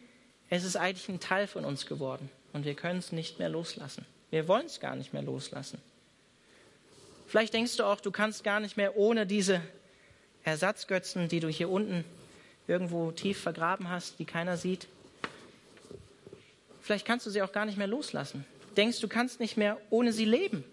es 0.48 0.62
ist 0.62 0.76
eigentlich 0.76 1.08
ein 1.08 1.20
Teil 1.20 1.48
von 1.48 1.64
uns 1.64 1.86
geworden 1.86 2.30
und 2.56 2.64
wir 2.64 2.74
können 2.74 2.98
es 2.98 3.12
nicht 3.12 3.38
mehr 3.38 3.50
loslassen. 3.50 4.06
Wir 4.30 4.48
wollen 4.48 4.64
es 4.64 4.80
gar 4.80 4.96
nicht 4.96 5.12
mehr 5.12 5.20
loslassen. 5.20 5.78
Vielleicht 7.26 7.52
denkst 7.52 7.76
du 7.76 7.84
auch, 7.84 8.00
du 8.00 8.10
kannst 8.10 8.44
gar 8.44 8.60
nicht 8.60 8.78
mehr 8.78 8.96
ohne 8.96 9.26
diese 9.26 9.60
Ersatzgötzen, 10.42 11.28
die 11.28 11.40
du 11.40 11.48
hier 11.48 11.68
unten 11.68 12.02
irgendwo 12.66 13.10
tief 13.10 13.38
vergraben 13.38 13.90
hast, 13.90 14.18
die 14.18 14.24
keiner 14.24 14.56
sieht. 14.56 14.88
Vielleicht 16.80 17.06
kannst 17.06 17.26
du 17.26 17.30
sie 17.30 17.42
auch 17.42 17.52
gar 17.52 17.66
nicht 17.66 17.76
mehr 17.76 17.86
loslassen. 17.86 18.46
Du 18.70 18.74
denkst, 18.74 19.00
du 19.00 19.08
kannst 19.08 19.38
nicht 19.38 19.58
mehr 19.58 19.78
ohne 19.90 20.14
sie 20.14 20.24
leben. 20.24 20.64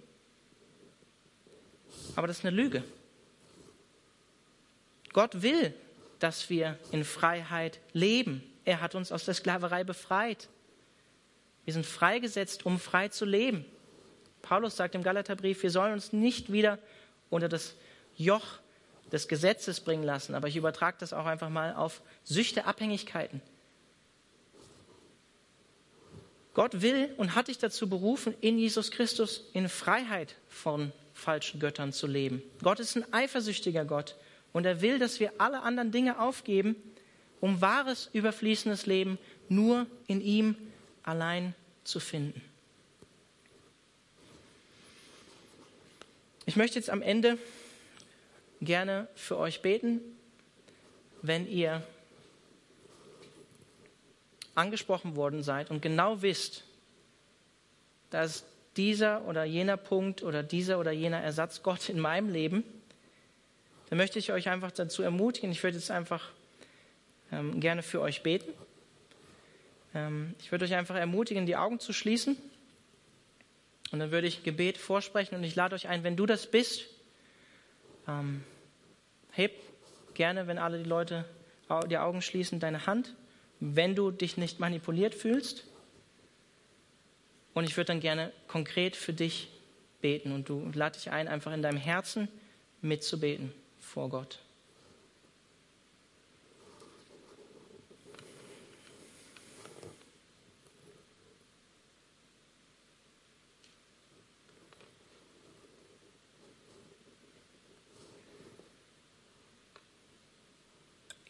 Aber 2.15 2.27
das 2.27 2.39
ist 2.39 2.45
eine 2.45 2.55
Lüge. 2.55 2.81
Gott 5.11 5.41
will, 5.41 5.73
dass 6.19 6.49
wir 6.49 6.79
in 6.91 7.03
Freiheit 7.03 7.79
leben. 7.91 8.41
Er 8.63 8.79
hat 8.79 8.95
uns 8.95 9.11
aus 9.11 9.25
der 9.25 9.33
Sklaverei 9.33 9.83
befreit. 9.83 10.47
Wir 11.65 11.73
sind 11.73 11.85
freigesetzt, 11.85 12.65
um 12.65 12.79
frei 12.79 13.07
zu 13.07 13.25
leben. 13.25 13.65
Paulus 14.41 14.75
sagt 14.75 14.95
im 14.95 15.03
Galaterbrief, 15.03 15.63
wir 15.63 15.71
sollen 15.71 15.93
uns 15.93 16.11
nicht 16.13 16.51
wieder 16.51 16.77
unter 17.29 17.47
das 17.47 17.75
Joch 18.15 18.59
des 19.11 19.27
Gesetzes 19.27 19.79
bringen 19.79 20.03
lassen. 20.03 20.35
Aber 20.35 20.47
ich 20.47 20.57
übertrage 20.57 20.97
das 20.99 21.13
auch 21.13 21.25
einfach 21.25 21.49
mal 21.49 21.75
auf 21.75 22.01
Süchte, 22.23 22.65
Abhängigkeiten. 22.65 23.41
Gott 26.53 26.81
will 26.81 27.13
und 27.17 27.35
hat 27.35 27.47
dich 27.47 27.57
dazu 27.57 27.89
berufen, 27.89 28.35
in 28.41 28.59
Jesus 28.59 28.91
Christus 28.91 29.49
in 29.53 29.69
Freiheit 29.69 30.35
von 30.47 30.91
falschen 31.13 31.59
Göttern 31.59 31.93
zu 31.93 32.05
leben. 32.05 32.43
Gott 32.61 32.79
ist 32.79 32.95
ein 32.95 33.11
eifersüchtiger 33.11 33.85
Gott 33.85 34.15
und 34.51 34.65
er 34.65 34.81
will, 34.81 34.99
dass 34.99 35.19
wir 35.19 35.33
alle 35.39 35.61
anderen 35.61 35.91
Dinge 35.91 36.19
aufgeben, 36.19 36.75
um 37.39 37.61
wahres, 37.61 38.09
überfließendes 38.13 38.85
Leben 38.85 39.17
nur 39.49 39.87
in 40.07 40.21
ihm 40.21 40.55
allein 41.03 41.53
zu 41.83 41.99
finden. 41.99 42.41
Ich 46.45 46.55
möchte 46.55 46.77
jetzt 46.77 46.89
am 46.89 47.01
Ende 47.01 47.37
gerne 48.61 49.07
für 49.15 49.37
euch 49.37 49.61
beten, 49.61 50.01
wenn 51.21 51.47
ihr 51.47 51.81
angesprochen 54.55 55.15
worden 55.15 55.41
seid 55.41 55.71
und 55.71 55.81
genau 55.81 56.21
wisst, 56.21 56.63
dass 58.09 58.45
dieser 58.77 59.25
oder 59.25 59.43
jener 59.43 59.77
Punkt 59.77 60.23
oder 60.23 60.43
dieser 60.43 60.79
oder 60.79 60.91
jener 60.91 61.21
Ersatz 61.21 61.63
Gott 61.63 61.89
in 61.89 61.99
meinem 61.99 62.29
Leben, 62.29 62.63
dann 63.89 63.97
möchte 63.97 64.19
ich 64.19 64.31
euch 64.31 64.49
einfach 64.49 64.71
dazu 64.71 65.01
ermutigen. 65.01 65.51
Ich 65.51 65.63
würde 65.63 65.77
jetzt 65.77 65.91
einfach 65.91 66.29
ähm, 67.31 67.59
gerne 67.59 67.83
für 67.83 68.01
euch 68.01 68.23
beten. 68.23 68.51
Ähm, 69.93 70.35
ich 70.39 70.51
würde 70.51 70.65
euch 70.65 70.73
einfach 70.75 70.95
ermutigen, 70.95 71.45
die 71.45 71.55
Augen 71.55 71.79
zu 71.79 71.93
schließen. 71.93 72.37
Und 73.91 73.99
dann 73.99 74.11
würde 74.11 74.27
ich 74.27 74.43
Gebet 74.43 74.77
vorsprechen 74.77 75.35
und 75.35 75.43
ich 75.43 75.55
lade 75.55 75.75
euch 75.75 75.87
ein, 75.87 76.03
wenn 76.03 76.15
du 76.15 76.25
das 76.25 76.49
bist, 76.49 76.85
ähm, 78.07 78.43
heb 79.31 79.53
gerne, 80.13 80.47
wenn 80.47 80.57
alle 80.57 80.79
die 80.79 80.89
Leute 80.89 81.25
die 81.89 81.97
Augen 81.97 82.21
schließen, 82.21 82.59
deine 82.59 82.85
Hand, 82.85 83.15
wenn 83.59 83.95
du 83.95 84.11
dich 84.11 84.37
nicht 84.37 84.59
manipuliert 84.59 85.15
fühlst. 85.15 85.65
Und 87.53 87.63
ich 87.63 87.77
würde 87.77 87.87
dann 87.87 87.99
gerne 87.99 88.31
konkret 88.47 88.95
für 88.95 89.13
dich 89.13 89.49
beten 90.01 90.31
und 90.31 90.49
du 90.49 90.69
lade 90.73 90.97
dich 90.97 91.11
ein, 91.11 91.27
einfach 91.27 91.53
in 91.53 91.61
deinem 91.61 91.77
Herzen 91.77 92.27
mitzubeten 92.81 93.53
vor 93.79 94.09
Gott. 94.09 94.42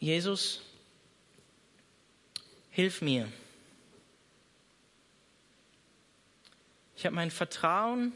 Jesus, 0.04 0.60
hilf 2.68 3.00
mir. 3.00 3.26
Ich 6.94 7.06
habe 7.06 7.16
mein 7.16 7.30
Vertrauen 7.30 8.12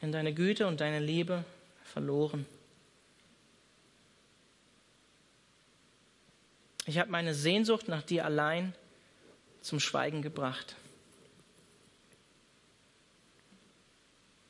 in 0.00 0.12
deine 0.12 0.32
Güte 0.32 0.66
und 0.66 0.80
deine 0.80 0.98
Liebe 0.98 1.44
verloren. 1.84 2.46
Ich 6.86 6.98
habe 6.98 7.10
meine 7.10 7.34
Sehnsucht 7.34 7.86
nach 7.86 8.02
dir 8.02 8.24
allein 8.24 8.74
zum 9.60 9.78
Schweigen 9.78 10.22
gebracht. 10.22 10.74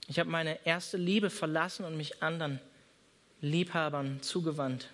Ich 0.07 0.21
habe 0.21 0.31
meine 0.31 0.65
erste 0.65 0.99
Liebe 0.99 1.31
verlassen 1.31 1.85
und 1.85 1.97
mich 1.97 2.23
anderen 2.23 2.61
Liebhabern 3.41 4.23
zugewandt. 4.23 4.89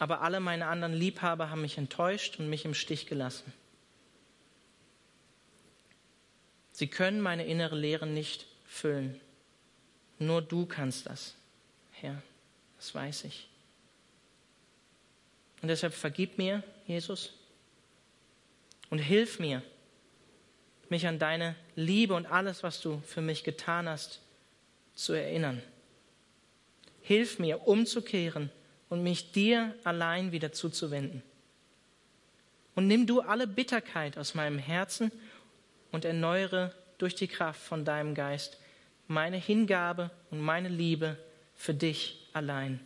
Aber 0.00 0.22
alle 0.22 0.40
meine 0.40 0.66
anderen 0.66 0.94
Liebhaber 0.94 1.50
haben 1.50 1.60
mich 1.60 1.76
enttäuscht 1.76 2.38
und 2.38 2.48
mich 2.48 2.64
im 2.64 2.72
Stich 2.72 3.06
gelassen. 3.06 3.52
Sie 6.72 6.88
können 6.88 7.20
meine 7.20 7.44
innere 7.44 7.76
Leere 7.76 8.06
nicht 8.06 8.46
füllen. 8.64 9.20
Nur 10.18 10.40
du 10.40 10.64
kannst 10.64 11.04
das, 11.04 11.34
Herr, 11.92 12.22
das 12.78 12.94
weiß 12.94 13.24
ich. 13.24 13.46
Und 15.60 15.68
deshalb 15.68 15.92
vergib 15.92 16.38
mir, 16.38 16.64
Jesus, 16.86 17.34
und 18.88 19.00
hilf 19.00 19.38
mir, 19.38 19.62
mich 20.88 21.06
an 21.06 21.18
deine 21.18 21.56
Liebe 21.76 22.14
und 22.14 22.24
alles, 22.24 22.62
was 22.62 22.80
du 22.80 23.02
für 23.06 23.20
mich 23.20 23.44
getan 23.44 23.86
hast, 23.86 24.22
zu 24.94 25.12
erinnern. 25.12 25.62
Hilf 27.02 27.38
mir, 27.38 27.68
umzukehren 27.68 28.50
und 28.90 29.02
mich 29.02 29.32
dir 29.32 29.74
allein 29.84 30.32
wieder 30.32 30.52
zuzuwenden. 30.52 31.22
Und 32.74 32.86
nimm 32.86 33.06
du 33.06 33.20
alle 33.20 33.46
Bitterkeit 33.46 34.18
aus 34.18 34.34
meinem 34.34 34.58
Herzen 34.58 35.10
und 35.92 36.04
erneuere 36.04 36.74
durch 36.98 37.14
die 37.14 37.28
Kraft 37.28 37.62
von 37.62 37.84
deinem 37.84 38.14
Geist 38.14 38.58
meine 39.06 39.38
Hingabe 39.38 40.10
und 40.30 40.40
meine 40.40 40.68
Liebe 40.68 41.16
für 41.56 41.74
dich 41.74 42.28
allein. 42.32 42.78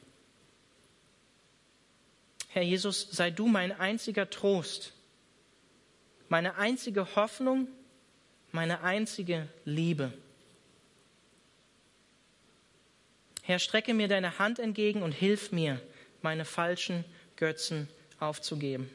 Herr 2.48 2.62
Jesus, 2.62 3.08
sei 3.10 3.30
du 3.30 3.46
mein 3.46 3.72
einziger 3.72 4.30
Trost, 4.30 4.92
meine 6.28 6.56
einzige 6.56 7.16
Hoffnung, 7.16 7.68
meine 8.52 8.82
einzige 8.82 9.48
Liebe. 9.64 10.12
Herr, 13.42 13.58
strecke 13.58 13.92
mir 13.92 14.08
deine 14.08 14.38
Hand 14.38 14.58
entgegen 14.58 15.02
und 15.02 15.12
hilf 15.12 15.52
mir, 15.52 15.80
meine 16.24 16.44
falschen 16.44 17.04
Götzen 17.36 17.88
aufzugeben. 18.18 18.90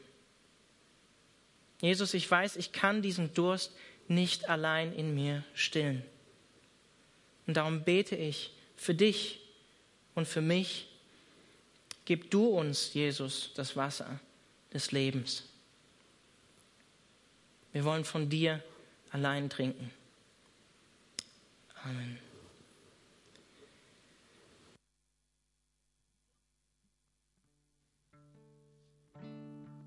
Jesus, 1.80 2.12
ich 2.12 2.30
weiß, 2.30 2.56
ich 2.56 2.72
kann 2.72 3.00
diesen 3.00 3.32
Durst 3.32 3.72
nicht 4.08 4.50
allein 4.50 4.92
in 4.92 5.14
mir 5.14 5.44
stillen. 5.54 6.04
Und 7.46 7.56
darum 7.56 7.84
bete 7.84 8.16
ich 8.16 8.52
für 8.76 8.94
dich 8.94 9.40
und 10.14 10.26
für 10.26 10.42
mich, 10.42 10.88
gib 12.04 12.30
du 12.30 12.46
uns, 12.48 12.92
Jesus, 12.92 13.50
das 13.54 13.76
Wasser 13.76 14.20
des 14.74 14.92
Lebens. 14.92 15.44
Wir 17.72 17.84
wollen 17.84 18.04
von 18.04 18.28
dir 18.28 18.62
allein 19.10 19.48
trinken. 19.48 19.90
Amen. 21.84 22.29